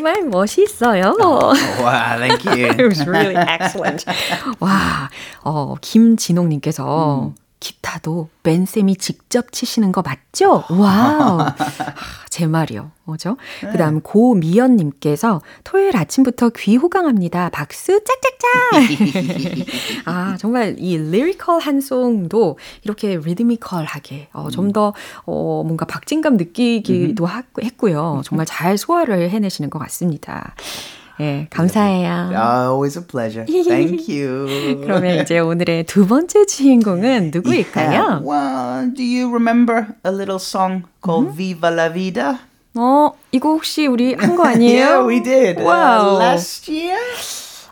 정말 0.00 0.22
멋있어요. 0.22 1.14
Wow, 1.20 2.16
thank 2.16 2.42
you. 2.46 2.68
It 2.70 2.82
was 2.88 3.06
really 3.06 3.36
excellent. 3.36 4.06
와, 4.58 5.10
어, 5.44 5.74
김진홍님께서 5.82 7.26
음. 7.28 7.34
기타도 7.60 8.30
벤쌤이 8.42 8.96
직접 8.96 9.52
치시는 9.52 9.92
거 9.92 10.02
맞죠? 10.02 10.64
와우. 10.70 11.46
제 12.30 12.46
말이요. 12.46 12.90
뭐죠? 13.04 13.36
네. 13.62 13.70
그 13.70 13.78
다음 13.78 14.00
고미연님께서 14.00 15.42
토요일 15.62 15.96
아침부터 15.96 16.50
귀 16.56 16.76
호강합니다. 16.76 17.50
박수 17.50 18.00
짝짝짝! 18.02 19.66
아, 20.06 20.36
정말 20.38 20.76
이 20.78 20.96
리리컬한 20.96 21.82
송도 21.82 22.58
이렇게 22.84 23.18
리드미컬하게 23.18 24.28
어, 24.32 24.48
좀더 24.50 24.94
어, 25.26 25.62
뭔가 25.64 25.84
박진감 25.84 26.38
느끼기도 26.38 27.26
하, 27.26 27.42
했고요. 27.62 28.22
정말 28.24 28.46
잘 28.48 28.78
소화를 28.78 29.28
해내시는 29.30 29.68
것 29.68 29.78
같습니다. 29.80 30.54
예, 31.20 31.46
감사해요. 31.50 32.30
Always 32.34 32.98
a 32.98 33.04
pleasure. 33.06 33.44
Thank 33.46 34.08
you. 34.08 34.80
그러면 34.82 35.20
이제 35.20 35.38
오늘의 35.38 35.84
두 35.84 36.06
번째 36.06 36.46
주인공은 36.46 37.30
누구일까요? 37.32 37.90
Yeah. 37.90 38.24
Well, 38.24 38.90
do 38.96 39.02
you 39.04 39.30
remember 39.30 39.94
a 40.04 40.10
little 40.10 40.38
song 40.38 40.84
called 41.04 41.28
mm-hmm. 41.28 41.36
Viva 41.36 41.68
la 41.70 41.88
Vida? 41.92 42.38
어, 42.74 43.12
이거 43.32 43.50
혹시 43.50 43.86
우리 43.86 44.14
한 44.14 44.36
거 44.36 44.44
아니에요? 44.44 44.84
yeah, 44.86 45.06
we 45.06 45.20
did. 45.22 45.58
Wow. 45.60 46.16
Uh, 46.16 46.18
last 46.18 46.70
year? 46.70 46.96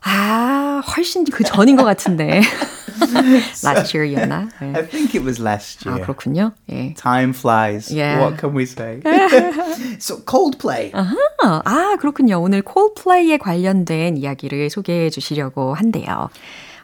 아, 0.05 0.83
훨씬 0.97 1.25
그 1.25 1.43
전인 1.45 1.77
것 1.77 1.85
같은데. 1.85 2.43
last 3.64 3.94
year였나? 3.94 4.50
네. 4.60 4.76
I 4.76 4.86
think 4.86 5.16
it 5.16 5.24
was 5.24 5.40
last 5.40 5.86
year. 5.86 6.02
아, 6.02 6.06
그렇군요. 6.06 6.54
예. 6.70 6.94
Time 6.96 7.34
flies. 7.34 7.92
Yeah. 7.92 8.20
What 8.20 8.38
can 8.38 8.54
we 8.54 8.66
say? 8.66 9.02
so 10.00 10.18
Coldplay. 10.26 10.92
아하, 10.94 11.16
아, 11.66 11.96
그렇군요. 12.00 12.42
오늘 12.42 12.64
Coldplay에 12.64 13.38
관련된 13.38 14.18
이야기를 14.18 14.70
소개해 14.70 15.10
주시려고 15.10 15.74
한대요. 15.74 16.30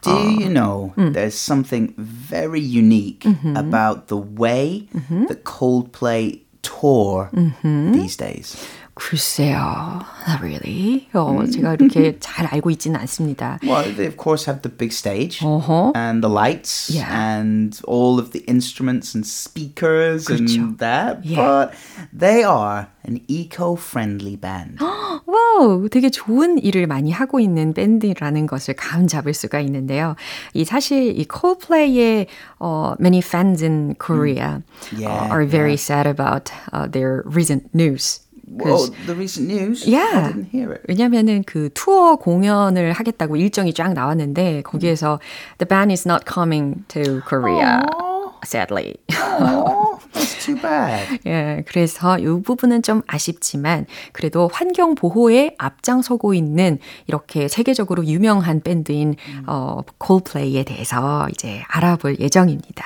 Do 0.02 0.12
you 0.12 0.48
know 0.48 0.94
음. 0.96 1.12
there's 1.12 1.34
something 1.34 1.92
very 1.98 2.60
unique 2.60 3.24
mm-hmm. 3.24 3.54
about 3.56 4.08
the 4.08 4.16
way 4.16 4.88
mm-hmm. 4.94 5.26
that 5.26 5.44
Coldplay 5.44 6.40
tour 6.62 7.28
mm-hmm. 7.34 7.92
these 7.92 8.16
days? 8.16 8.56
글쎄요, 8.94 10.02
not 10.28 10.42
really. 10.42 11.08
어, 11.14 11.46
제가 11.46 11.74
이렇게 11.74 12.18
잘 12.18 12.46
알고 12.46 12.70
있지는 12.70 13.00
않습니다. 13.00 13.58
Well, 13.62 13.94
they 13.94 14.06
of 14.06 14.16
course 14.16 14.44
have 14.44 14.60
the 14.62 14.70
big 14.70 14.92
stage 14.92 15.40
uh-huh. 15.40 15.92
and 15.94 16.22
the 16.22 16.28
lights 16.28 16.90
yeah. 16.90 17.08
and 17.08 17.80
all 17.88 18.18
of 18.18 18.32
the 18.32 18.44
instruments 18.46 19.14
and 19.14 19.24
speakers 19.24 20.26
그렇죠. 20.26 20.54
and 20.54 20.78
that, 20.78 21.24
yeah. 21.24 21.36
but 21.36 21.74
they 22.12 22.42
are 22.44 22.88
an 23.06 23.22
eco-friendly 23.26 24.36
band. 24.36 24.78
와우, 25.24 25.88
되게 25.88 26.10
좋은 26.10 26.58
일을 26.58 26.86
많이 26.86 27.10
하고 27.10 27.40
있는 27.40 27.72
밴드라는 27.72 28.46
것을 28.46 28.74
감 28.74 29.06
잡을 29.06 29.32
수가 29.32 29.60
있는데요. 29.60 30.14
이 30.52 30.64
사실 30.64 31.18
이 31.18 31.24
Coldplay의 31.24 32.26
uh, 32.60 32.96
many 32.98 33.20
fans 33.22 33.62
in 33.62 33.94
Korea 33.98 34.62
yeah, 34.94 35.08
uh, 35.08 35.32
are 35.32 35.46
very 35.46 35.70
yeah. 35.70 35.76
sad 35.76 36.06
about 36.06 36.52
uh, 36.72 36.86
their 36.86 37.22
recent 37.24 37.72
news. 37.72 38.20
Oh, 38.63 38.87
the 39.07 39.15
recent 39.15 39.47
news? 39.47 39.87
Yeah. 39.87 40.25
I 40.25 40.27
didn't 40.31 40.49
hear 40.51 40.71
it. 40.71 40.83
왜냐면은 40.87 41.43
그 41.45 41.69
투어 41.73 42.15
공연을 42.15 42.93
하겠다고 42.93 43.35
일정이 43.37 43.73
쫙 43.73 43.93
나왔는데 43.93 44.61
거기에서 44.63 45.19
the 45.57 45.67
band 45.67 45.91
is 45.91 46.07
not 46.07 46.25
coming 46.25 46.83
to 46.89 47.21
Korea. 47.27 47.81
Aww. 47.81 48.15
Sadly. 48.45 48.95
Aww, 49.09 49.99
that's 50.13 50.45
too 50.45 50.55
bad. 50.55 51.19
예, 51.25 51.63
그래서 51.67 52.19
이 52.19 52.25
부분은 52.25 52.83
좀 52.83 53.01
아쉽지만 53.07 53.87
그래도 54.11 54.49
환경 54.53 54.93
보호에 54.93 55.55
앞장서고 55.57 56.35
있는 56.35 56.77
이렇게 57.07 57.47
세계적으로 57.47 58.05
유명한 58.05 58.61
밴드인 58.61 59.15
음. 59.17 59.43
어, 59.47 59.81
Coldplay에 59.99 60.63
대해서 60.63 61.27
이제 61.31 61.63
알아볼 61.69 62.19
예정입니다. 62.19 62.85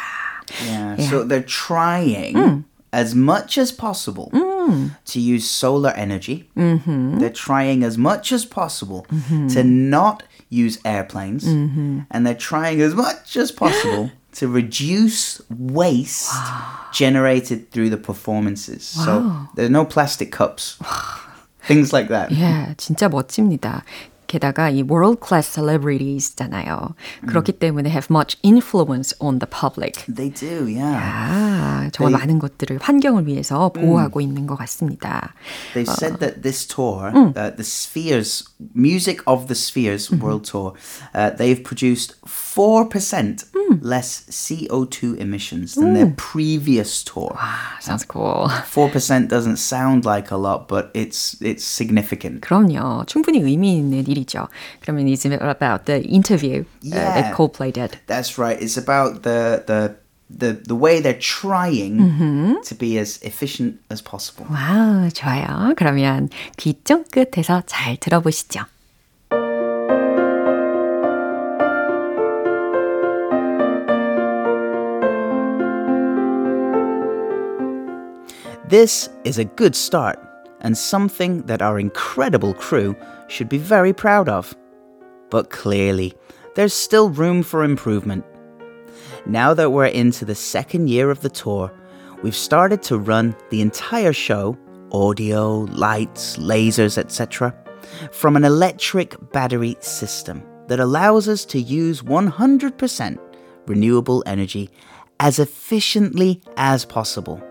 Yeah, 0.64 0.96
yeah. 0.98 1.10
so 1.10 1.28
they're 1.28 1.46
trying 1.46 2.38
음. 2.38 2.64
as 2.94 3.14
much 3.14 3.60
as 3.60 3.76
possible 3.76 4.30
mm. 4.69 4.97
to 5.07 5.21
use 5.21 5.49
solar 5.49 5.91
energy. 5.91 6.49
Mm-hmm. 6.57 7.19
They're 7.19 7.31
trying 7.31 7.83
as 7.83 7.97
much 7.97 8.33
as 8.33 8.45
possible 8.45 9.07
mm-hmm. 9.11 9.49
to 9.49 9.65
not 9.65 10.23
use 10.49 10.79
airplanes. 10.85 11.45
Mm-hmm. 11.45 12.01
And 12.11 12.27
they're 12.27 12.35
trying 12.35 12.81
as 12.81 12.95
much 12.95 13.37
as 13.37 13.51
possible 13.51 14.11
to 14.35 14.49
reduce 14.49 15.41
waste 15.51 16.33
wow. 16.33 16.89
generated 16.93 17.71
through 17.71 17.91
the 17.91 17.97
performances. 17.97 18.95
Wow. 18.99 19.05
So 19.05 19.49
there's 19.55 19.71
no 19.71 19.85
plastic 19.85 20.33
cups. 20.33 20.79
Things 21.63 21.93
like 21.93 22.09
that. 22.09 22.31
Yeah, 22.31 22.75
진짜 22.77 23.09
멋집니다. 23.09 23.85
게다가 24.30 24.70
이 24.70 24.84
world 24.84 25.20
class 25.26 25.52
celebrities잖아요. 25.52 26.94
그렇기 27.26 27.54
때문에 27.54 27.90
have 27.90 28.08
much 28.12 28.38
influence 28.46 29.16
on 29.20 29.40
the 29.40 29.50
public. 29.50 30.06
They 30.06 30.30
do, 30.30 30.70
yeah. 30.70 30.94
야, 30.94 31.90
정말 31.92 32.14
they, 32.14 32.20
많은 32.22 32.40
것들을 32.40 32.78
환경을 32.80 33.26
위해서 33.26 33.70
보호하고 33.74 34.20
음. 34.20 34.22
있는 34.22 34.46
것 34.46 34.56
같습니다. 34.56 35.34
They 35.74 35.90
어, 35.90 35.92
said 35.92 36.20
that 36.20 36.44
this 36.44 36.68
tour, 36.68 37.12
음. 37.12 37.34
uh, 37.36 37.50
the 37.50 37.66
Spheres, 37.66 38.46
Music 38.76 39.22
of 39.26 39.48
the 39.48 39.58
Spheres 39.58 40.14
음. 40.14 40.22
World 40.22 40.46
Tour, 40.46 40.74
uh, 41.16 41.36
they've 41.36 41.64
produced 41.64 42.16
4% 42.24 43.50
음. 43.56 43.80
less 43.82 44.26
CO2 44.30 45.18
emissions 45.20 45.76
than 45.76 45.94
their 45.94 46.14
previous 46.18 47.04
tour. 47.04 47.34
Wow, 47.36 47.80
sounds 47.80 48.06
cool. 48.06 48.48
4% 48.50 49.28
doesn't 49.28 49.58
sound 49.58 50.06
like 50.06 50.32
a 50.32 50.38
lot, 50.38 50.68
but 50.68 50.92
it's 50.94 51.36
it's 51.42 51.64
significant. 51.64 52.42
그럼요. 52.42 53.06
충분히 53.06 53.40
의미 53.40 53.78
있는 53.78 54.06
일이 54.08 54.19
죠. 54.19 54.49
그러면 54.81 55.07
it's 55.07 55.25
about 55.25 55.87
the 55.87 56.03
interview 56.03 56.65
yeah, 56.83 57.11
uh, 57.11 57.15
that 57.15 57.35
Coldplay 57.35 57.73
did. 57.73 57.99
That's 58.07 58.39
right. 58.39 58.61
It's 58.61 58.77
about 58.77 59.23
the 59.23 59.63
the 59.67 59.97
the 60.31 60.53
the 60.67 60.75
way 60.75 61.01
they're 61.01 61.19
trying 61.19 61.99
mm-hmm. 61.99 62.55
to 62.65 62.75
be 62.75 62.99
as 62.99 63.21
efficient 63.23 63.81
as 63.91 64.03
possible. 64.03 64.47
와우, 64.51 65.11
좋아요. 65.11 65.75
그러면 65.77 66.29
귀 66.57 66.75
쫑긋해서 66.83 67.63
잘 67.67 67.97
들어보시죠. 67.97 68.67
This 78.69 79.09
is 79.25 79.39
a 79.39 79.45
good 79.45 79.77
start 79.77 80.19
and 80.63 80.77
something 80.77 81.43
that 81.43 81.63
our 81.63 81.79
incredible 81.79 82.55
crew 82.55 82.97
should 83.30 83.50
be 83.50 83.58
very 83.58 83.94
proud 83.94 84.28
of. 84.28 84.56
But 85.30 85.50
clearly, 85.50 86.14
there's 86.56 86.74
still 86.74 87.10
room 87.10 87.44
for 87.44 87.64
improvement. 87.64 88.26
Now 89.26 89.54
that 89.54 89.72
we're 89.72 89.86
into 89.86 90.26
the 90.26 90.36
second 90.36 90.90
year 90.90 91.12
of 91.12 91.22
the 91.22 91.30
tour, 91.30 91.72
we've 92.24 92.36
started 92.36 92.82
to 92.84 92.98
run 92.98 93.36
the 93.50 93.62
entire 93.62 94.14
show 94.14 94.58
audio, 94.92 95.60
lights, 95.72 96.38
lasers, 96.38 96.98
etc. 96.98 97.54
from 98.12 98.36
an 98.36 98.44
electric 98.44 99.16
battery 99.32 99.78
system 99.82 100.44
that 100.68 100.80
allows 100.80 101.28
us 101.28 101.46
to 101.46 101.60
use 101.60 102.02
100% 102.02 103.20
renewable 103.68 104.24
energy 104.26 104.70
as 105.20 105.40
efficiently 105.40 106.42
as 106.58 106.86
possible. 106.86 107.42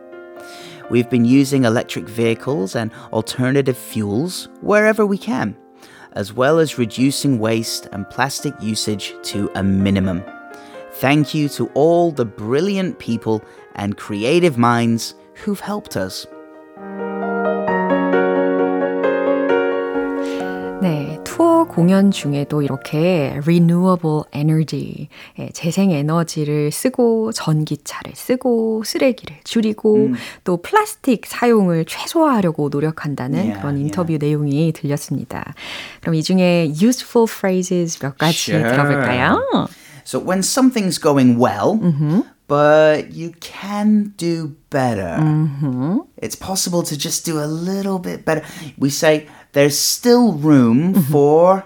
We've 0.90 1.10
been 1.10 1.24
using 1.24 1.64
electric 1.64 2.08
vehicles 2.08 2.74
and 2.74 2.90
alternative 3.12 3.76
fuels 3.76 4.48
wherever 4.62 5.04
we 5.04 5.18
can, 5.18 5.56
as 6.12 6.32
well 6.32 6.58
as 6.58 6.78
reducing 6.78 7.38
waste 7.38 7.86
and 7.92 8.08
plastic 8.10 8.54
usage 8.60 9.14
to 9.24 9.50
a 9.54 9.62
minimum. 9.62 10.22
Thank 10.92 11.34
you 11.34 11.48
to 11.50 11.68
all 11.74 12.10
the 12.10 12.24
brilliant 12.24 12.98
people 12.98 13.42
and 13.74 13.96
creative 13.96 14.58
minds 14.58 15.14
who've 15.34 15.60
helped 15.60 15.96
us. 15.96 16.26
공연 21.68 22.10
중에도 22.10 22.62
이렇게 22.62 23.38
renewable 23.42 24.22
energy, 24.34 25.08
예, 25.38 25.50
재생 25.50 25.90
에너지를 25.90 26.72
쓰고 26.72 27.32
전기차를 27.32 28.12
쓰고 28.14 28.82
쓰레기를 28.84 29.36
줄이고 29.44 29.96
음. 29.96 30.14
또 30.44 30.56
플라스틱 30.56 31.26
사용을 31.26 31.84
최소화하려고 31.84 32.68
노력한다는 32.70 33.38
yeah, 33.38 33.60
그런 33.60 33.78
인터뷰 33.78 34.12
yeah. 34.12 34.26
내용이 34.26 34.72
들렸습니다. 34.72 35.54
그럼 36.00 36.14
이 36.14 36.22
중에 36.22 36.72
useful 36.80 37.28
phrases 37.28 37.98
몇 38.00 38.18
가지 38.18 38.52
sure. 38.52 38.62
들어볼까요? 38.62 39.68
So 40.04 40.18
when 40.18 40.40
something's 40.40 40.98
going 40.98 41.38
well, 41.38 41.78
mm-hmm. 41.78 42.22
but 42.48 43.12
you 43.12 43.32
can 43.40 44.14
do 44.16 44.56
better. 44.70 45.20
Mm-hmm. 45.20 45.98
It's 46.16 46.34
possible 46.34 46.82
to 46.82 46.96
just 46.96 47.26
do 47.26 47.38
a 47.38 47.46
little 47.46 47.98
bit 47.98 48.24
better. 48.24 48.42
We 48.78 48.88
say 48.88 49.28
there's 49.58 49.76
still 49.76 50.34
room 50.34 50.94
mm-hmm. 50.94 51.12
for 51.12 51.64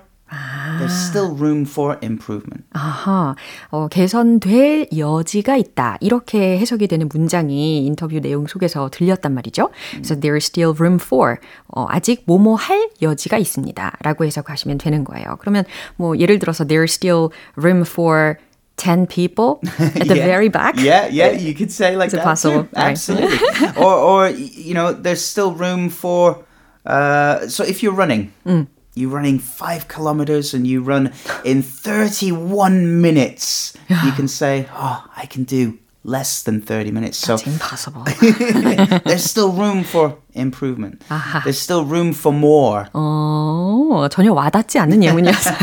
there's 0.78 0.96
still 0.96 1.36
room 1.36 1.66
for 1.66 1.98
improvement. 2.02 2.64
아하, 2.72 3.36
어, 3.70 3.88
개선될 3.88 4.88
여지가 4.96 5.56
있다. 5.56 5.98
이렇게 6.00 6.56
해석이 6.58 6.88
되는 6.88 7.06
문장이 7.12 7.84
인터뷰 7.84 8.18
내용 8.18 8.46
속에서 8.46 8.88
들렸단 8.90 9.34
말이죠. 9.34 9.68
그래서 9.90 10.14
there's 10.18 10.44
still 10.44 10.74
room 10.74 10.98
for, 10.98 11.36
어, 11.68 11.84
아직 11.90 12.22
뭐뭐 12.24 12.54
할 12.54 12.88
여지가 13.02 13.36
있습니다. 13.36 13.98
라고 14.02 14.24
해석하시면 14.24 14.78
되는 14.78 15.04
거예요. 15.04 15.36
그러면 15.38 15.64
뭐 15.96 16.16
예를 16.16 16.38
들어서 16.38 16.64
there's 16.64 16.92
still 16.92 17.28
room 17.58 17.82
for 17.82 18.36
10 18.76 19.06
people 19.08 19.60
at 19.78 20.08
the 20.08 20.16
Yeah. 20.16 20.24
very 20.26 20.48
back. 20.48 20.76
Yeah, 20.78 21.08
yeah, 21.12 21.32
you 21.32 21.52
could 21.52 21.70
say 21.70 21.94
like 21.94 22.08
Is 22.08 22.14
that. 22.14 22.24
possible? 22.24 22.64
too. 22.64 22.70
Right. 22.74 22.96
Absolutely. 22.96 23.36
or, 23.76 23.92
or 23.92 24.28
you 24.30 24.72
know, 24.72 24.94
there's 24.94 25.22
still 25.22 25.52
room 25.52 25.90
for. 25.90 26.42
Uh, 26.85 27.47
so 27.47 27.63
if 27.63 27.83
you're 27.83 27.93
running, 27.95 28.31
Mm. 28.45 28.67
you're 28.95 29.11
running 29.11 29.39
five 29.39 29.87
kilometers 29.87 30.53
and 30.53 30.65
you 30.65 30.81
run 30.81 31.11
in 31.43 31.61
31 31.61 33.01
minutes, 33.01 33.73
you 33.89 34.11
can 34.15 34.27
say, 34.27 34.67
"Oh, 34.73 35.03
I 35.15 35.25
can 35.27 35.43
do 35.43 35.77
less 36.03 36.41
than 36.41 36.61
30 36.61 36.91
minutes." 36.91 37.17
So 37.19 37.35
It's 37.35 37.45
impossible. 37.45 38.03
there's 39.05 39.25
still 39.25 39.51
room 39.51 39.83
for 39.83 40.15
improvement. 40.33 41.03
아하. 41.09 41.43
There's 41.43 41.59
still 41.59 41.83
room 41.83 42.13
for 42.13 42.31
more. 42.33 42.87
어, 42.93 44.07
전혀 44.09 44.31
와닿지 44.33 44.79
않는 44.79 45.03
예문이었어요. 45.03 45.55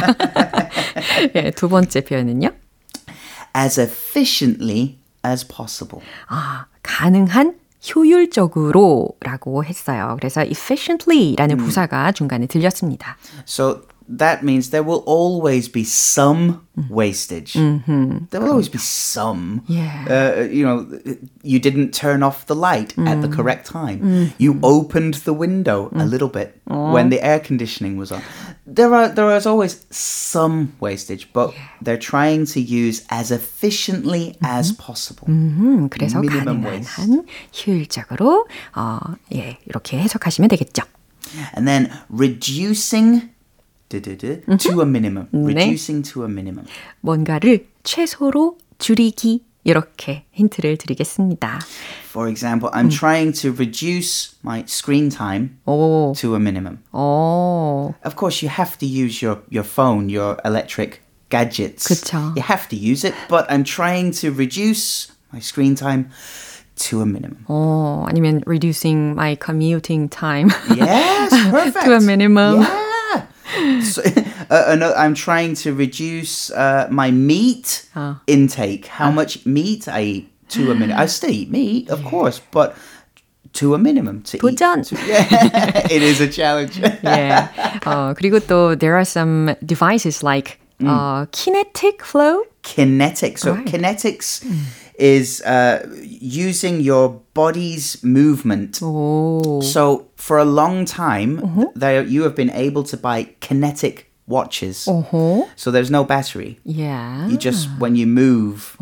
예, 1.36 1.50
두 1.52 1.68
번째 1.68 2.00
표현은요? 2.02 2.50
As 3.56 3.80
efficiently 3.80 4.98
as 5.24 5.46
possible. 5.46 6.02
아, 6.28 6.66
가능한 6.82 7.54
효율적으로 7.94 9.10
라고 9.20 9.64
했어요. 9.64 10.16
그래서 10.18 10.42
efficiently라는 10.42 11.58
부사가 11.58 12.12
중간에 12.12 12.46
들렸습니다. 12.46 13.16
So 13.46 13.82
that 14.08 14.42
means 14.42 14.70
there 14.70 14.82
will 14.82 15.02
always 15.06 15.70
be 15.70 15.82
some 15.82 16.60
wastage. 16.90 17.54
There 17.54 18.40
will 18.40 18.50
always 18.50 18.70
be 18.70 18.78
some. 18.78 19.62
Yeah. 19.66 20.04
Uh, 20.08 20.42
you 20.44 20.64
know, 20.64 20.86
you 21.42 21.58
didn't 21.58 21.92
turn 21.92 22.22
off 22.22 22.46
the 22.46 22.54
light 22.54 22.92
at 22.98 23.20
the 23.22 23.28
correct 23.28 23.66
time. 23.66 24.32
You 24.38 24.58
opened 24.62 25.24
the 25.24 25.32
window 25.32 25.90
a 25.94 26.04
little 26.04 26.28
bit 26.28 26.60
when 26.66 27.10
the 27.10 27.20
air 27.22 27.40
conditioning 27.40 27.96
was 27.96 28.12
on. 28.12 28.20
There 28.68 28.92
are 28.94 29.14
there 29.14 29.36
is 29.36 29.46
always 29.46 29.86
some 29.90 30.72
wastage, 30.80 31.28
but 31.32 31.52
they're 31.82 31.98
trying 31.98 32.46
to 32.52 32.60
use 32.60 33.04
as 33.10 33.30
efficiently 33.32 34.36
as 34.42 34.76
possible. 34.76 35.26
음, 35.28 35.88
그래서 35.90 36.18
Minimum 36.18 36.62
가능한 36.62 36.72
waste. 36.72 37.02
한 37.02 37.24
효율적으로 37.66 38.46
어, 38.74 38.98
예, 39.34 39.58
이렇게 39.66 39.98
해석하시면 39.98 40.48
되겠죠. 40.48 40.82
And 41.56 41.66
then 41.66 41.90
reducing 42.10 43.30
duh-duh-duh, 43.88 44.56
to 44.58 44.80
a 44.80 44.86
minimum. 44.86 45.28
네. 45.32 45.54
Reducing 45.54 46.02
to 46.12 46.22
a 46.24 46.28
minimum. 46.30 46.66
뭔가를 47.00 47.68
최소로 47.82 48.58
줄이기 48.78 49.44
이렇게 49.64 50.24
힌트를 50.32 50.76
드리겠습니다. 50.76 51.60
For 52.10 52.28
example, 52.28 52.70
I'm 52.72 52.90
trying 52.90 53.32
to 53.40 53.50
reduce 53.50 54.36
my 54.44 54.62
screen 54.68 55.08
time 55.10 55.58
오, 55.66 56.12
to 56.20 56.34
a 56.34 56.38
minimum. 56.40 56.78
오, 56.92 57.94
Of 58.04 58.14
course, 58.16 58.42
you 58.44 58.50
have 58.50 58.76
to 58.78 58.86
use 58.86 59.22
your, 59.24 59.38
your 59.50 59.64
phone, 59.64 60.08
your 60.10 60.36
electric 60.44 61.00
gadgets. 61.30 61.88
그쵸. 61.88 62.34
You 62.36 62.42
have 62.42 62.68
to 62.68 62.76
use 62.76 63.04
it, 63.04 63.14
but 63.28 63.46
I'm 63.50 63.64
trying 63.64 64.12
to 64.20 64.30
reduce 64.30 65.08
my 65.32 65.40
screen 65.40 65.74
time 65.74 66.10
to 66.90 67.00
a 67.00 67.06
minimum. 67.06 67.44
어, 67.48 68.04
아니면 68.06 68.42
reducing 68.46 69.14
my 69.14 69.34
commuting 69.36 70.08
time. 70.10 70.50
Yes, 70.76 71.30
perfect. 71.50 71.86
To 71.86 71.94
a 71.96 72.00
minimum. 72.00 72.60
Yeah. 72.60 73.80
So, 73.82 74.02
uh, 74.50 74.64
ano- 74.68 74.94
I'm 74.96 75.14
trying 75.14 75.54
to 75.64 75.72
reduce 75.74 76.50
uh, 76.50 76.86
my 76.90 77.10
meat 77.10 77.86
Ah. 77.94 78.20
intake. 78.26 78.86
How 78.86 79.10
much 79.10 79.44
meat 79.46 79.88
I 79.88 80.02
eat 80.02 80.28
to 80.50 80.70
a 80.70 80.74
minimum. 80.74 80.98
I 81.00 81.06
still 81.06 81.30
eat 81.30 81.50
meat, 81.50 81.88
of 81.90 82.04
course, 82.04 82.40
but 82.52 82.76
to 83.54 83.74
a 83.74 83.78
minimum. 83.78 84.22
To 84.22 84.38
도전. 84.38 84.80
Eat 84.80 84.86
to, 84.86 84.96
yeah, 85.06 85.86
it 85.90 86.02
is 86.02 86.20
a 86.20 86.28
challenge. 86.28 86.80
예. 86.80 87.48
어, 87.86 88.14
그리고 88.16 88.40
또 88.40 88.76
there 88.76 88.94
are 88.94 89.04
some 89.04 89.54
devices 89.64 90.22
like 90.22 90.58
어, 90.82 91.26
kinetic 91.32 92.02
flow. 92.04 92.42
kinetic. 92.62 93.38
So 93.38 93.52
Right. 93.54 93.66
kinetics 93.66 94.42
is 94.98 95.40
uh, 95.44 95.84
using 96.20 96.80
your 96.80 97.20
body's 97.34 97.98
movement. 98.02 98.80
오. 98.82 99.60
So 99.62 100.06
for 100.16 100.38
a 100.38 100.44
long 100.44 100.84
time, 100.84 101.40
there 101.76 102.02
you 102.02 102.22
have 102.22 102.34
been 102.34 102.50
able 102.50 102.82
to 102.84 102.96
buy 102.96 103.28
kinetic 103.40 104.07
watches. 104.28 104.86
어허. 104.86 105.48
So 105.56 105.70
there's 105.70 105.90
no 105.90 106.04
battery. 106.04 106.58
Yeah. 106.64 107.28
You 107.28 107.36
just 107.36 107.68
when 107.78 107.96
you 107.96 108.06
move, 108.06 108.76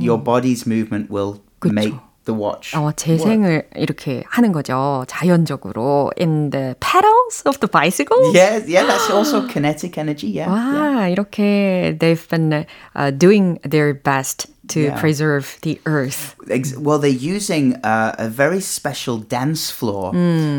your 0.00 0.18
body's 0.18 0.66
movement 0.66 1.10
will 1.10 1.40
그쵸. 1.60 1.72
make 1.72 1.94
the 2.24 2.34
watch. 2.34 2.74
어, 2.76 2.84
work. 2.84 2.96
재생을 2.96 3.68
이렇게 3.76 4.22
하는 4.28 4.52
거죠. 4.52 5.04
자연적으로 5.08 6.10
in 6.18 6.50
the 6.50 6.74
pedals 6.80 7.42
of 7.46 7.58
the 7.60 7.68
bicycle. 7.68 8.34
Yeah, 8.34 8.60
yeah, 8.66 8.84
that's 8.84 9.10
also 9.10 9.46
kinetic 9.46 9.96
energy. 9.98 10.28
Yeah. 10.28 10.48
yeah. 10.50 10.96
와, 10.96 11.08
이렇게 11.08 11.96
they've 11.98 12.28
been 12.28 12.66
uh, 12.94 13.10
doing 13.10 13.58
their 13.64 13.94
best 13.94 14.46
to 14.67 14.79
Yeah. 14.79 14.99
preserve 14.99 15.57
the 15.61 15.79
earth. 15.85 16.35
Well, 16.77 16.99
they're 16.99 17.09
using 17.35 17.75
uh, 17.83 18.15
a 18.17 18.29
very 18.29 18.61
special 18.61 19.17
dance 19.17 19.69
floor. 19.71 20.13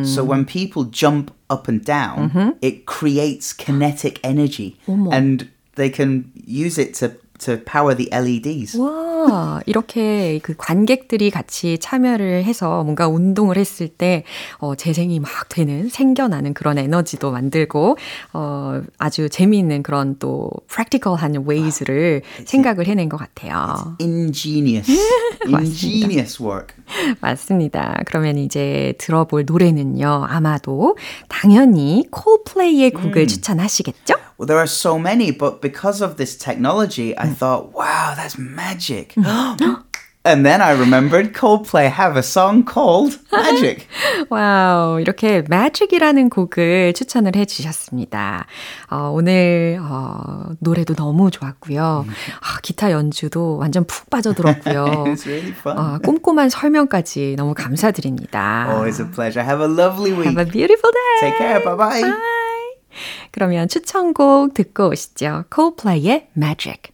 So 0.05 0.23
when 0.25 0.45
people 0.45 0.85
jump 0.85 1.31
up 1.49 1.69
and 1.69 1.85
down, 1.85 2.55
it 2.61 2.87
creates 2.87 3.53
kinetic 3.53 4.21
energy, 4.23 4.77
and 4.87 5.49
they 5.77 5.90
can 5.90 6.31
use 6.47 6.79
it 6.79 6.95
to 7.01 7.17
to 7.38 7.59
power 7.64 7.97
the 7.97 8.09
LEDs. 8.12 8.79
와, 8.79 9.61
이렇게 9.66 10.38
그 10.42 10.55
관객들이 10.57 11.31
같이 11.31 11.79
참여를 11.79 12.44
해서 12.44 12.85
뭔가 12.85 13.09
운동을 13.09 13.57
했을 13.57 13.88
때 13.88 14.25
어, 14.59 14.75
재생이 14.75 15.20
막 15.20 15.49
되는 15.49 15.88
생겨나는 15.88 16.55
그런 16.55 16.79
에너지도 16.79 17.31
만들고 17.31 17.97
어, 18.33 18.83
아주 18.99 19.29
재미있는 19.29 19.83
그런 19.83 20.16
또 20.18 20.51
practical한 20.68 21.47
ways를 21.49 22.23
생각을 22.44 22.87
해낸 22.87 23.09
것 23.09 23.16
같아요. 23.16 23.97
Ingenious, 24.01 24.90
ingenious 25.53 26.42
work. 26.42 26.75
맞습니다. 27.20 28.01
그러면 28.07 28.38
이제 28.38 28.94
들어볼 28.99 29.44
노래는요. 29.47 30.27
아마도 30.29 30.97
당연히 31.29 32.07
콜플레이의 32.11 32.90
곡을 32.92 33.27
추천하시겠죠? 33.27 34.14
Well, 34.37 34.49
there 34.49 34.59
are 34.59 34.66
so 34.66 34.99
many, 34.99 35.31
but 35.31 35.61
because 35.61 36.03
of 36.03 36.16
this 36.16 36.37
technology, 36.37 37.14
I 37.16 37.29
thought, 37.35 37.73
wow, 37.73 38.14
that's 38.16 38.38
magic. 38.38 39.14
and 40.27 40.47
then 40.47 40.62
I 40.62 40.73
remembered 40.73 41.35
Coldplay 41.35 41.90
have 41.90 42.16
a 42.16 42.23
song 42.23 42.64
called 42.64 43.18
Magic. 43.31 43.87
와우, 44.31 45.01
이렇게 45.01 45.42
Magic이라는 45.47 46.31
곡을 46.31 46.94
추천을 46.94 47.37
해주셨습니다. 47.37 48.47
어, 48.90 49.11
오늘 49.12 49.79
어, 49.83 50.47
노래도 50.61 50.94
너무 50.94 51.31
좋았고요. 51.31 52.07
아, 52.40 52.61
기타 52.62 52.90
연주도 52.90 53.59
완전 53.59 53.85
푹 53.85 54.09
빠져들었고요. 54.09 54.85
It's 55.09 55.27
really 55.27 55.51
fun. 55.51 55.77
아, 55.77 55.99
꼼꼼한 56.03 56.49
설명까지 56.49 57.35
너무 57.37 57.53
감사드립니다. 57.53 58.66
Always 58.70 59.03
a 59.03 59.11
pleasure. 59.11 59.44
Have 59.47 59.62
a 59.62 59.70
lovely 59.70 60.12
week. 60.12 60.27
Have 60.27 60.40
a 60.40 60.51
beautiful 60.51 60.90
day. 60.90 61.31
Take 61.31 61.38
care. 61.38 61.62
Bye 61.62 61.77
bye. 61.77 62.01
Bye. 62.01 62.35
그러면 63.31 63.68
추천곡 63.68 64.55
듣고 64.55 64.88
오시죠. 64.88 65.44
Coldplay의 65.53 66.29
Magic. 66.37 66.94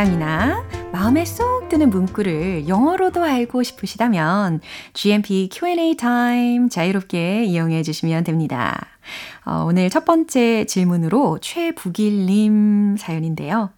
문장이나 0.00 0.64
마음에 0.92 1.24
쏙 1.24 1.68
드는 1.68 1.90
문구를 1.90 2.68
영어로도 2.68 3.22
알고 3.22 3.62
싶으시다면 3.62 4.60
GMP 4.94 5.50
Q&A 5.52 5.96
타임 5.96 6.68
자유롭게 6.70 7.44
이용해 7.44 7.82
주시면 7.82 8.24
됩니다. 8.24 8.86
어, 9.44 9.64
오늘 9.66 9.90
첫 9.90 10.04
번째 10.04 10.64
질문으로 10.64 11.38
최북일님 11.40 12.96
사연인데요. 12.98 13.70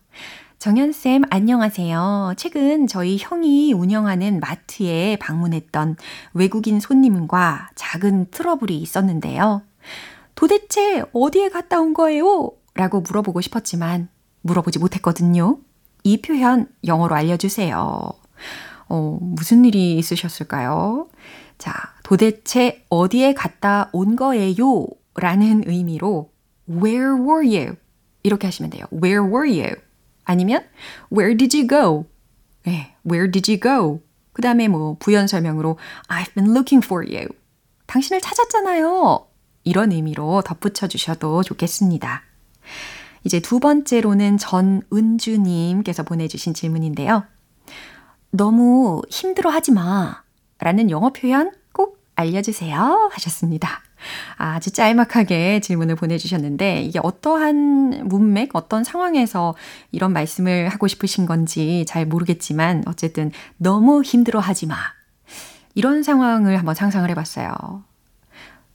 정연쌤, 0.59 1.23
안녕하세요. 1.29 2.35
최근 2.37 2.87
저희 2.87 3.17
형이 3.19 3.73
운영하는 3.73 4.39
마트에 4.39 5.17
방문했던 5.17 5.97
외국인 6.35 6.79
손님과 6.79 7.71
작은 7.75 8.31
트러블이 8.31 8.77
있었는데요. 8.79 9.63
도대체 10.37 11.03
어디에 11.13 11.49
갔다 11.49 11.81
온 11.81 11.95
거예요? 11.95 12.53
라고 12.75 13.01
물어보고 13.01 13.41
싶었지만 13.41 14.09
물어보지 14.43 14.79
못했거든요. 14.79 15.59
이 16.03 16.21
표현 16.21 16.69
영어로 16.85 17.15
알려주세요. 17.15 18.13
어, 18.89 19.19
무슨 19.21 19.65
일이 19.65 19.97
있으셨을까요? 19.99 21.09
자, 21.59 21.73
도대체 22.03 22.85
어디에 22.89 23.35
갔다 23.35 23.89
온 23.93 24.17
거예요? 24.17 24.87
라는 25.15 25.63
의미로 25.67 26.31
Where 26.69 27.15
were 27.15 27.47
you? 27.47 27.77
이렇게 28.23 28.47
하시면 28.47 28.71
돼요. 28.71 28.85
Where 28.93 29.25
were 29.25 29.49
you? 29.49 29.77
아니면 30.25 30.65
Where 31.13 31.37
did 31.37 31.57
you 31.57 31.67
go? 31.67 32.07
네, 32.65 32.95
Where 33.07 33.31
did 33.31 33.51
you 33.51 33.61
go? 33.61 34.01
그 34.33 34.43
다음에 34.43 34.69
뭐 34.69 34.97
부연 34.99 35.27
설명으로 35.27 35.79
I've 36.09 36.35
been 36.35 36.51
looking 36.51 36.85
for 36.85 37.07
you. 37.07 37.29
당신을 37.87 38.21
찾았잖아요. 38.21 39.27
이런 39.65 39.93
의미로 39.93 40.43
덧붙여 40.43 40.89
주셔도 40.89 41.43
좋겠습니다. 41.43 42.23
이제 43.25 43.41
두 43.41 43.61
번째로는 43.61 44.39
전은주님께서 44.39 46.03
보내주신 46.03 46.55
질문인데요. 46.55 47.25
너무 48.31 49.03
힘들어 49.11 49.51
하지 49.51 49.73
마. 49.73 50.23
라는 50.59 50.91
영어 50.91 51.11
표현 51.11 51.53
꼭 51.73 51.99
알려주세요. 52.15 53.11
하셨습니다. 53.13 53.83
아주 54.37 54.71
짤막하게 54.71 55.61
질문을 55.61 55.97
보내주셨는데 55.97 56.83
이게 56.83 56.99
어떠한 57.03 58.09
문맥, 58.09 58.51
어떤 58.55 58.85
상황에서 58.85 59.55
이런 59.91 60.13
말씀을 60.13 60.69
하고 60.69 60.89
싶으신 60.89 61.27
건지 61.27 61.85
잘 61.87 62.07
모르겠지만 62.07 62.85
어쨌든 62.87 63.31
너무 63.57 64.03
힘들어 64.03 64.41
하지 64.41 64.67
마. 64.67 64.77
이런 65.75 66.03
상황을 66.03 66.59
한번 66.59 66.75
상상을 66.75 67.09
해봤어요. 67.11 67.85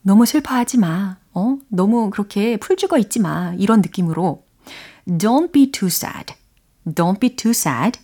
너무 0.07 0.25
슬퍼하지 0.25 0.77
마. 0.77 1.17
어? 1.33 1.57
너무 1.67 2.09
그렇게 2.09 2.55
풀 2.55 2.77
죽어 2.77 2.97
있지 2.97 3.19
마. 3.19 3.53
이런 3.57 3.81
느낌으로 3.81 4.41
Don't 5.05 5.51
be 5.51 5.69
too 5.69 5.87
sad. 5.87 6.33
Don't 6.85 7.19
be 7.19 7.35
too 7.35 7.51
sad. 7.51 7.99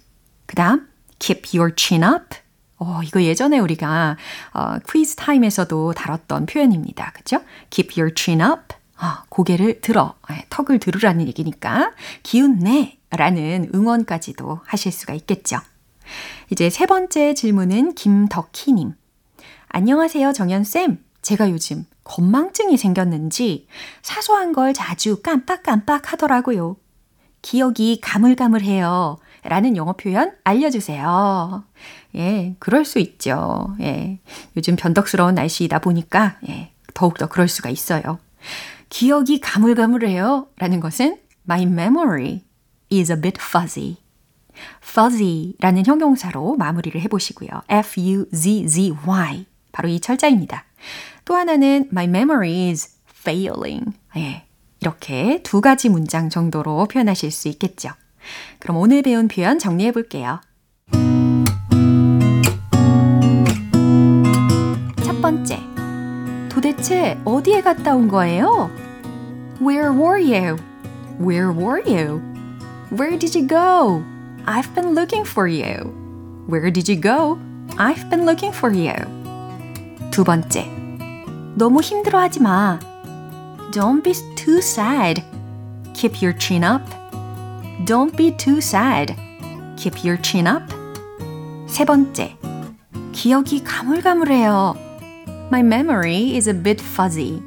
그 0.45 0.53
다음 0.57 0.85
Keep 1.19 1.57
your 1.57 1.73
chin 1.77 2.03
up. 2.03 2.35
어, 2.75 2.99
이거 3.05 3.23
예전에 3.23 3.57
우리가 3.57 4.17
어, 4.53 4.79
퀴즈 4.85 5.15
타임에서도 5.15 5.93
다뤘던 5.93 6.47
표현입니다. 6.47 7.13
그죠? 7.13 7.39
Keep 7.69 7.97
your 7.97 8.13
chin 8.13 8.41
up. 8.41 8.75
어, 9.01 9.23
고개를 9.29 9.79
들어. 9.79 10.15
네, 10.29 10.45
턱을 10.49 10.79
들으라는 10.79 11.25
얘기니까 11.29 11.93
기운 12.21 12.59
내 12.59 12.97
라는 13.11 13.71
응원까지도 13.73 14.59
하실 14.65 14.91
수가 14.91 15.13
있겠죠. 15.13 15.61
이제 16.49 16.69
세 16.69 16.85
번째 16.85 17.33
질문은 17.33 17.95
김덕희님. 17.95 18.93
안녕하세요, 19.69 20.33
정연쌤. 20.33 21.01
제가 21.21 21.49
요즘 21.49 21.85
건망증이 22.03 22.77
생겼는지 22.77 23.67
사소한 24.01 24.53
걸 24.53 24.73
자주 24.73 25.21
깜빡깜빡 25.21 26.11
하더라고요. 26.11 26.77
기억이 27.41 27.99
가물가물해요. 28.01 29.17
라는 29.43 29.75
영어 29.75 29.93
표현 29.93 30.33
알려주세요. 30.43 31.65
예, 32.15 32.55
그럴 32.59 32.85
수 32.85 32.99
있죠. 32.99 33.75
예. 33.81 34.19
요즘 34.55 34.75
변덕스러운 34.75 35.35
날씨이다 35.35 35.79
보니까, 35.79 36.37
예, 36.47 36.71
더욱더 36.93 37.27
그럴 37.27 37.47
수가 37.49 37.69
있어요. 37.69 38.19
기억이 38.89 39.39
가물가물해요. 39.41 40.47
라는 40.57 40.79
것은 40.79 41.17
My 41.49 41.63
memory 41.63 42.43
is 42.91 43.11
a 43.11 43.19
bit 43.19 43.39
fuzzy. 43.41 43.97
fuzzy 44.81 45.55
라는 45.59 45.85
형용사로 45.85 46.55
마무리를 46.55 47.01
해보시고요. 47.01 47.49
F-U-Z-Z-Y. 47.67 49.45
바로 49.71 49.89
이 49.89 49.99
철자입니다. 49.99 50.65
또 51.25 51.36
하나는 51.36 51.89
My 51.91 52.05
memory 52.05 52.69
is 52.69 52.89
failing. 53.09 53.93
예, 54.17 54.43
이렇게 54.81 55.41
두 55.43 55.62
가지 55.62 55.89
문장 55.89 56.29
정도로 56.29 56.88
표현하실 56.88 57.31
수 57.31 57.47
있겠죠. 57.47 57.89
그럼 58.59 58.77
오늘 58.77 59.01
배운 59.01 59.27
표현 59.27 59.59
정리해 59.59 59.91
볼게요. 59.91 60.41
첫 65.03 65.21
번째. 65.21 65.59
도대체 66.49 67.17
어디에 67.25 67.62
갔다 67.62 67.95
온 67.95 68.07
거예요? 68.07 68.69
Where 69.62 69.91
were 69.91 70.21
you? 70.21 70.57
Where 71.19 71.51
were 71.51 71.81
you? 71.86 72.21
Where 72.91 73.17
did 73.17 73.38
you 73.38 73.47
go? 73.47 74.03
I've 74.45 74.73
been 74.75 74.93
looking 74.93 75.27
for 75.27 75.47
you. 75.47 75.93
Where 76.47 76.71
did 76.71 76.91
you 76.91 76.99
go? 76.99 77.39
I've 77.77 78.09
been 78.09 78.25
looking 78.25 78.53
for 78.53 78.75
you. 78.75 78.93
두 80.12 80.23
번째. 80.23 80.83
너무 81.57 81.81
힘들어하지 81.81 82.40
마. 82.40 82.78
Don't 83.72 84.02
be 84.02 84.12
too 84.35 84.59
sad. 84.59 85.22
Keep 85.94 86.22
your 86.22 86.37
chin 86.38 86.64
up. 86.64 86.83
Don't 87.85 88.16
be 88.16 88.37
too 88.37 88.59
sad. 88.59 89.14
Keep 89.76 90.04
your 90.04 90.20
chin 90.22 90.46
up. 90.46 90.64
세 91.66 91.85
번째. 91.85 92.37
기억이 93.12 93.64
가물가물해요. 93.64 94.74
My 95.50 95.62
memory 95.62 96.37
is 96.37 96.48
a 96.48 96.54
bit 96.54 96.83
fuzzy. 96.83 97.42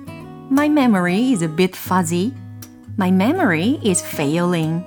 My 0.51 0.67
memory 0.67 1.31
is 1.31 1.43
a 1.43 1.47
bit 1.47 1.75
fuzzy. 1.75 2.33
My 2.97 3.09
memory 3.09 3.79
is 3.83 4.01
failing. 4.01 4.83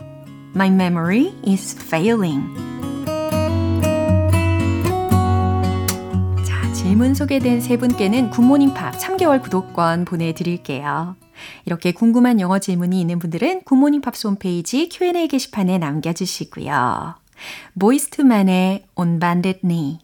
My 0.55 0.69
memory 0.69 1.33
is 1.43 1.75
failing. 1.75 2.43
질문 7.00 7.16
소개된 7.16 7.62
세 7.62 7.78
분께는 7.78 8.30
굿모닝 8.30 8.74
팝 8.74 8.94
3개월 8.94 9.42
구독권 9.42 10.04
보내드릴게요. 10.04 11.16
이렇게 11.64 11.94
궁금한 11.94 12.42
영어 12.42 12.60
질문이 12.60 13.00
있는 13.00 13.20
분들은 13.20 13.62
굿모닝 13.64 14.02
팝스 14.02 14.28
홈페이지 14.28 14.90
Q&A 14.90 15.30
게시판에 15.30 15.78
남겨주시고요. 15.78 17.16
보이스트만의 17.80 18.84
On 18.96 19.18
Bandit 19.18 19.62
Knee 19.62 20.00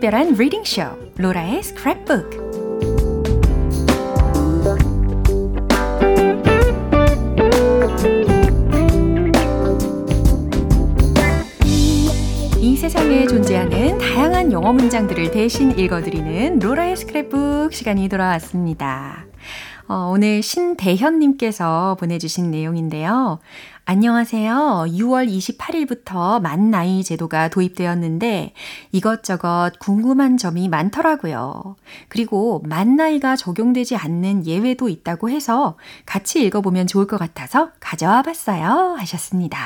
특별한 0.00 0.32
리딩 0.32 0.64
쇼 0.64 0.82
로라의 1.18 1.60
스크랩북 1.60 2.40
세상에 12.76 13.26
존재하는 13.26 13.98
다양한 13.98 14.50
영어 14.52 14.72
문장들을 14.72 15.32
대신 15.32 15.78
읽어드리는 15.78 16.58
로라의 16.60 16.96
스크랩북 16.96 17.72
시간이 17.72 18.08
돌아왔습니다. 18.08 19.29
어, 19.90 20.08
오늘 20.12 20.40
신대현님께서 20.40 21.96
보내주신 21.98 22.52
내용인데요. 22.52 23.40
안녕하세요. 23.84 24.86
6월 24.86 25.28
28일부터 25.28 26.40
만 26.40 26.70
나이 26.70 27.02
제도가 27.02 27.48
도입되었는데 27.48 28.52
이것저것 28.92 29.72
궁금한 29.80 30.36
점이 30.36 30.68
많더라고요. 30.68 31.74
그리고 32.08 32.62
만 32.66 32.94
나이가 32.94 33.34
적용되지 33.34 33.96
않는 33.96 34.46
예외도 34.46 34.88
있다고 34.88 35.28
해서 35.28 35.76
같이 36.06 36.40
읽어보면 36.44 36.86
좋을 36.86 37.08
것 37.08 37.18
같아서 37.18 37.70
가져와 37.80 38.22
봤어요. 38.22 38.94
하셨습니다. 38.96 39.58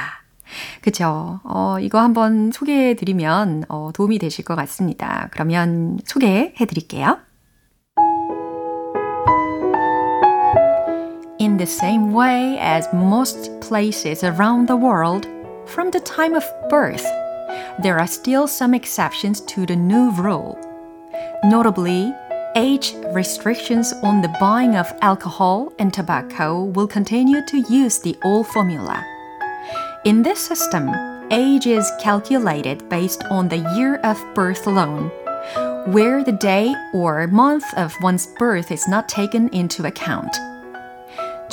그쵸. 0.80 1.40
어, 1.44 1.76
이거 1.80 2.00
한번 2.00 2.50
소개해 2.50 2.94
드리면 2.94 3.64
어, 3.68 3.90
도움이 3.92 4.18
되실 4.18 4.46
것 4.46 4.54
같습니다. 4.54 5.28
그러면 5.32 5.98
소개해 6.06 6.64
드릴게요. 6.66 7.18
In 11.40 11.56
the 11.56 11.66
same 11.66 12.12
way 12.12 12.58
as 12.60 12.86
most 12.92 13.60
places 13.60 14.22
around 14.22 14.68
the 14.68 14.76
world, 14.76 15.26
from 15.66 15.90
the 15.90 15.98
time 15.98 16.34
of 16.34 16.44
birth, 16.70 17.04
there 17.82 17.98
are 17.98 18.06
still 18.06 18.46
some 18.46 18.72
exceptions 18.72 19.40
to 19.40 19.66
the 19.66 19.74
new 19.74 20.12
rule. 20.12 20.56
Notably, 21.42 22.14
age 22.54 22.94
restrictions 23.12 23.92
on 24.04 24.22
the 24.22 24.32
buying 24.38 24.76
of 24.76 24.86
alcohol 25.02 25.72
and 25.80 25.92
tobacco 25.92 26.66
will 26.66 26.86
continue 26.86 27.44
to 27.46 27.58
use 27.68 27.98
the 27.98 28.16
old 28.22 28.46
formula. 28.46 29.04
In 30.04 30.22
this 30.22 30.38
system, 30.38 30.92
age 31.32 31.66
is 31.66 31.90
calculated 32.00 32.88
based 32.88 33.24
on 33.24 33.48
the 33.48 33.74
year 33.76 33.96
of 34.04 34.22
birth 34.34 34.68
alone, 34.68 35.10
where 35.92 36.22
the 36.22 36.38
day 36.38 36.72
or 36.92 37.26
month 37.26 37.64
of 37.76 37.92
one's 38.02 38.28
birth 38.38 38.70
is 38.70 38.86
not 38.86 39.08
taken 39.08 39.48
into 39.48 39.84
account. 39.84 40.32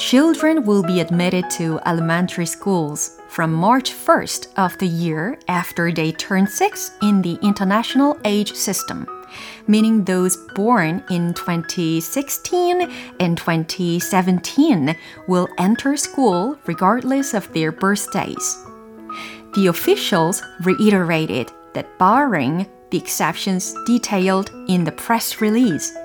Children 0.01 0.65
will 0.65 0.81
be 0.81 0.99
admitted 0.99 1.47
to 1.51 1.79
elementary 1.85 2.47
schools 2.47 3.21
from 3.29 3.53
March 3.53 3.93
1st 3.93 4.47
of 4.57 4.75
the 4.79 4.87
year 4.87 5.37
after 5.47 5.91
they 5.91 6.11
turn 6.11 6.47
6 6.47 6.91
in 7.03 7.21
the 7.21 7.37
international 7.43 8.19
age 8.25 8.55
system, 8.55 9.05
meaning 9.67 10.03
those 10.03 10.37
born 10.55 11.03
in 11.11 11.35
2016 11.35 12.91
and 13.19 13.37
2017 13.37 14.97
will 15.27 15.47
enter 15.59 15.95
school 15.95 16.57
regardless 16.65 17.35
of 17.35 17.53
their 17.53 17.71
birthdays. 17.71 18.57
The 19.53 19.67
officials 19.67 20.41
reiterated 20.61 21.51
that 21.73 21.99
barring 21.99 22.65
the 22.89 22.97
exceptions 22.97 23.75
detailed 23.85 24.49
in 24.67 24.83
the 24.83 24.91
press 24.91 25.39
release, 25.39 25.95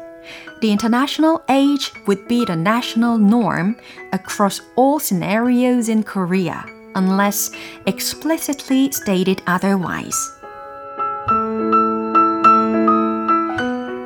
the 0.61 0.71
international 0.71 1.41
age 1.49 1.91
would 2.05 2.27
be 2.27 2.45
the 2.45 2.55
national 2.55 3.17
norm 3.17 3.75
across 4.13 4.61
all 4.75 4.99
scenarios 4.99 5.89
in 5.89 6.03
Korea, 6.03 6.65
unless 6.95 7.51
explicitly 7.85 8.91
stated 8.91 9.41
otherwise. 9.47 10.17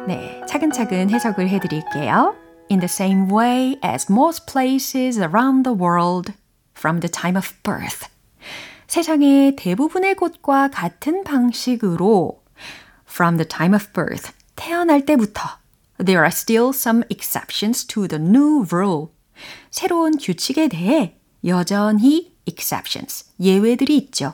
네, 0.07 0.41
차근차근 0.47 1.09
해석을 1.09 1.49
해드릴게요. 1.49 2.35
In 2.69 2.79
the 2.79 2.87
same 2.87 3.27
way 3.29 3.77
as 3.83 4.09
most 4.09 4.47
places 4.47 5.19
around 5.19 5.63
the 5.63 5.73
world 5.73 6.33
from 6.73 7.01
the 7.01 7.09
time 7.09 7.35
of 7.35 7.53
birth. 7.63 8.07
세상의 8.87 9.55
대부분의 9.55 10.15
곳과 10.15 10.69
같은 10.69 11.23
방식으로 11.23 12.39
from 13.07 13.37
the 13.37 13.47
time 13.47 13.73
of 13.73 13.91
birth, 13.93 14.31
태어날 14.55 15.05
때부터 15.05 15.41
There 16.00 16.24
are 16.24 16.30
still 16.30 16.72
some 16.72 17.04
exceptions 17.10 17.84
to 17.88 18.08
the 18.08 18.18
new 18.18 18.64
rule. 18.72 19.10
새로운 19.70 20.16
규칙에 20.16 20.68
대해 20.68 21.20
여전히 21.44 22.32
exceptions, 22.46 23.26
예외들이 23.38 23.98
있죠. 23.98 24.32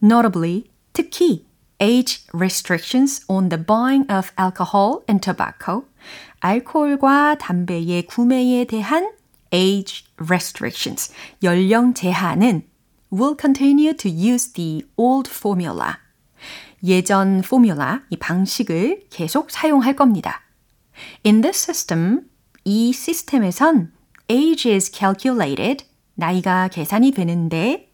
Notably, 0.00 0.70
특히 0.92 1.46
age 1.80 2.24
restrictions 2.32 3.24
on 3.28 3.48
the 3.48 3.58
buying 3.58 4.06
of 4.08 4.30
alcohol 4.38 5.02
and 5.08 5.20
tobacco, 5.20 5.86
알코올과 6.40 7.38
담배의 7.38 8.06
구매에 8.06 8.64
대한 8.66 9.10
age 9.52 10.04
restrictions, 10.20 11.12
연령 11.42 11.92
제한은 11.92 12.62
will 13.12 13.36
continue 13.36 13.96
to 13.96 14.08
use 14.08 14.52
the 14.52 14.84
old 14.96 15.28
formula. 15.28 15.96
예전 16.84 17.42
포뮬라, 17.42 18.02
이 18.10 18.16
방식을 18.16 19.08
계속 19.10 19.50
사용할 19.50 19.96
겁니다. 19.96 20.42
In 21.24 21.40
this 21.40 21.58
system, 21.58 22.22
이 22.64 22.92
시스템에선 22.92 23.92
age 24.30 24.70
is 24.70 24.90
calculated, 24.92 25.84
나이가 26.14 26.68
계산이 26.68 27.12
되는데 27.12 27.92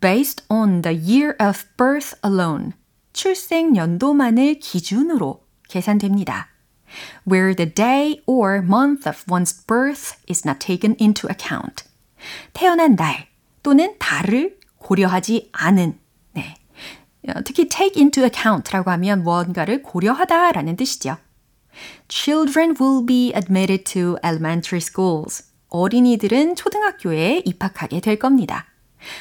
based 0.00 0.44
on 0.48 0.82
the 0.82 0.96
year 0.96 1.34
of 1.40 1.64
birth 1.76 2.16
alone, 2.24 2.72
출생 3.12 3.76
연도만을 3.76 4.58
기준으로 4.58 5.44
계산됩니다. 5.68 6.48
Where 7.30 7.54
the 7.54 7.72
day 7.72 8.20
or 8.26 8.58
month 8.58 9.08
of 9.08 9.24
one's 9.26 9.66
birth 9.66 10.16
is 10.28 10.46
not 10.46 10.58
taken 10.58 10.96
into 11.00 11.28
account. 11.30 11.84
태어난 12.52 12.96
날 12.96 13.28
또는 13.62 13.96
달을 13.98 14.58
고려하지 14.78 15.50
않은 15.52 15.98
네. 16.32 16.54
특히 17.44 17.68
take 17.68 18.00
into 18.00 18.24
account라고 18.24 18.90
하면 18.90 19.22
무언가를 19.22 19.82
고려하다라는 19.82 20.76
뜻이죠. 20.76 21.16
Children 22.09 22.75
will 22.79 23.05
be 23.05 23.33
admitted 23.33 23.85
to 23.93 24.17
elementary 24.23 24.81
schools. 24.81 25.43
어린이들은 25.69 26.55
초등학교에 26.55 27.41
입학하게 27.45 27.99
될 27.99 28.17
겁니다. 28.17 28.65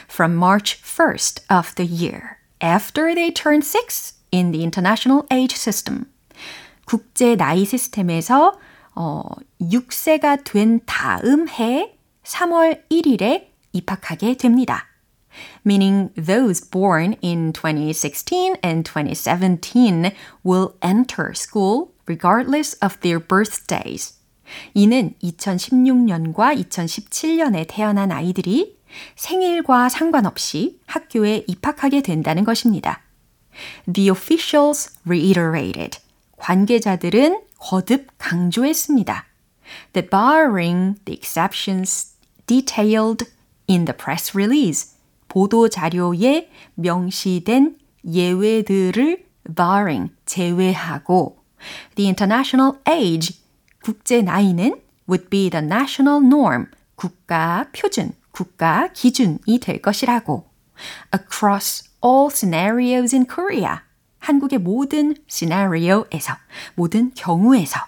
From 0.08 0.36
March 0.36 0.80
1st 0.82 1.44
of 1.50 1.74
the 1.74 1.86
year, 1.86 2.38
after 2.60 3.14
they 3.14 3.32
turn 3.32 3.60
6 3.62 4.14
in 4.30 4.52
the 4.52 4.62
international 4.62 5.26
age 5.32 5.56
system. 5.56 6.06
국제 6.86 7.36
나이 7.36 7.64
시스템에서 7.64 8.58
어, 8.94 9.22
6세가 9.60 10.44
된 10.44 10.80
다음 10.86 11.48
해 11.48 11.96
3월 12.24 12.88
1일에 12.90 13.48
입학하게 13.72 14.36
됩니다. 14.36 14.86
Meaning 15.66 16.10
those 16.14 16.60
born 16.60 17.16
in 17.22 17.52
2016 17.52 18.56
and 18.62 18.84
2017 18.84 20.12
will 20.44 20.74
enter 20.80 21.32
school 21.34 21.92
regardless 22.09 22.77
of 22.83 22.99
their 23.01 23.25
birthdays. 23.25 24.15
이는 24.73 25.13
2016년과 25.21 26.59
2017년에 26.59 27.65
태어난 27.69 28.11
아이들이 28.11 28.77
생일과 29.15 29.87
상관없이 29.89 30.79
학교에 30.87 31.45
입학하게 31.47 32.01
된다는 32.01 32.43
것입니다. 32.43 33.01
The 33.91 34.09
officials 34.09 34.97
reiterated. 35.05 35.99
관계자들은 36.37 37.41
거듭 37.59 38.07
강조했습니다. 38.17 39.25
That 39.93 40.09
barring 40.09 40.99
the 41.05 41.15
exceptions 41.15 42.15
detailed 42.47 43.29
in 43.69 43.85
the 43.85 43.95
press 43.95 44.35
release, 44.35 44.95
보도 45.27 45.69
자료에 45.69 46.49
명시된 46.73 47.77
예외들을 48.05 49.25
barring 49.55 50.11
제외하고 50.25 51.38
the 51.95 52.07
international 52.07 52.79
age 52.87 53.39
국제 53.83 54.21
나이는 54.21 54.81
would 55.07 55.29
be 55.29 55.49
the 55.49 55.63
national 55.63 56.23
norm 56.23 56.67
국가 56.95 57.67
표준 57.71 58.11
국가 58.31 58.87
기준이 58.93 59.59
될 59.59 59.81
것이라고 59.81 60.49
across 61.13 61.83
all 62.03 62.29
scenarios 62.29 63.15
in 63.15 63.25
Korea 63.25 63.79
한국의 64.19 64.59
모든 64.59 65.15
scenario에서 65.27 66.37
모든 66.75 67.11
경우에서 67.13 67.79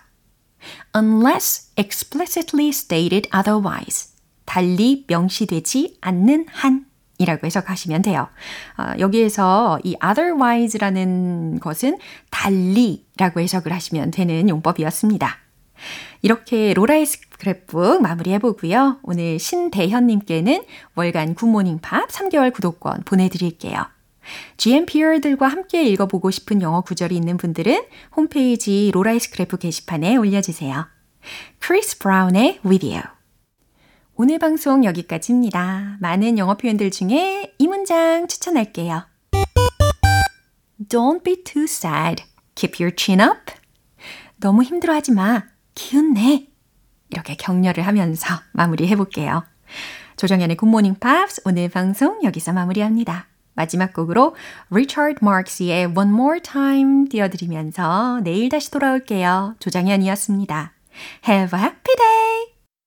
unless 0.96 1.72
explicitly 1.78 2.70
stated 2.70 3.30
otherwise 3.36 4.10
달리 4.46 5.06
명시되지 5.08 5.98
않는 6.02 6.46
한 6.50 6.86
이라고 7.22 7.46
해석하시면 7.46 8.02
돼요. 8.02 8.28
어, 8.78 8.94
여기에서 9.00 9.80
이 9.84 9.96
otherwise라는 10.04 11.60
것은 11.60 11.98
달리라고 12.30 13.40
해석을 13.40 13.72
하시면 13.72 14.12
되는 14.12 14.50
용법이었습니다. 14.50 15.38
이렇게 16.22 16.74
로라의 16.74 17.06
스크랩북 17.06 18.02
마무리해보고요. 18.02 19.00
오늘 19.04 19.40
신대현님께는 19.40 20.64
월간 20.96 21.36
굿모닝 21.36 21.80
팝 21.80 22.08
3개월 22.10 22.54
구독권 22.54 23.02
보내드릴게요. 23.06 23.86
GMPR들과 24.58 25.48
함께 25.48 25.84
읽어보고 25.84 26.30
싶은 26.30 26.62
영어 26.62 26.82
구절이 26.82 27.16
있는 27.16 27.38
분들은 27.38 27.86
홈페이지 28.16 28.92
로라의 28.94 29.20
스크랩북 29.20 29.60
게시판에 29.60 30.16
올려주세요. 30.16 30.86
크리스 31.60 31.98
브라운의 32.00 32.60
With 32.66 32.88
You 32.88 33.21
오늘 34.16 34.40
방송 34.40 34.84
여기까지입니다. 34.84 35.98
많은 36.00 36.38
영어 36.38 36.56
표현들 36.56 36.92
중에 36.92 37.54
이 37.58 37.68
문장 37.68 38.28
추천할게요. 38.28 39.06
Don't 40.90 41.24
be 41.24 41.44
too 41.44 41.64
sad. 41.64 42.24
Keep 42.56 42.84
your 42.84 42.96
chin 42.96 43.22
up. 43.22 43.54
너무 44.40 44.64
힘들어하지 44.64 45.14
마. 45.14 45.44
기운 45.74 46.14
내. 46.14 46.48
이렇게 47.10 47.36
격려를 47.36 47.88
하면서 47.88 48.28
마무리해 48.54 48.96
볼게요. 48.96 49.44
조정연의 50.18 50.58
굿모닝 50.58 50.96
팝스 51.00 51.42
오늘 51.46 51.70
방송 51.70 52.24
여기서 52.24 52.54
마무리합니다. 52.54 53.28
마지막 53.54 53.94
곡으로 53.94 54.36
리처드 54.70 55.24
마크스의 55.24 55.88
One 55.88 56.12
More 56.12 56.42
Time 56.42 57.10
띄워드리면서 57.10 58.22
내일 58.24 58.50
다시 58.50 58.72
돌아올게요. 58.72 59.56
조정연이었습니다. 59.60 60.74
Have 61.28 61.58
a 61.58 61.64
happy 61.64 61.96
day! 61.96 62.51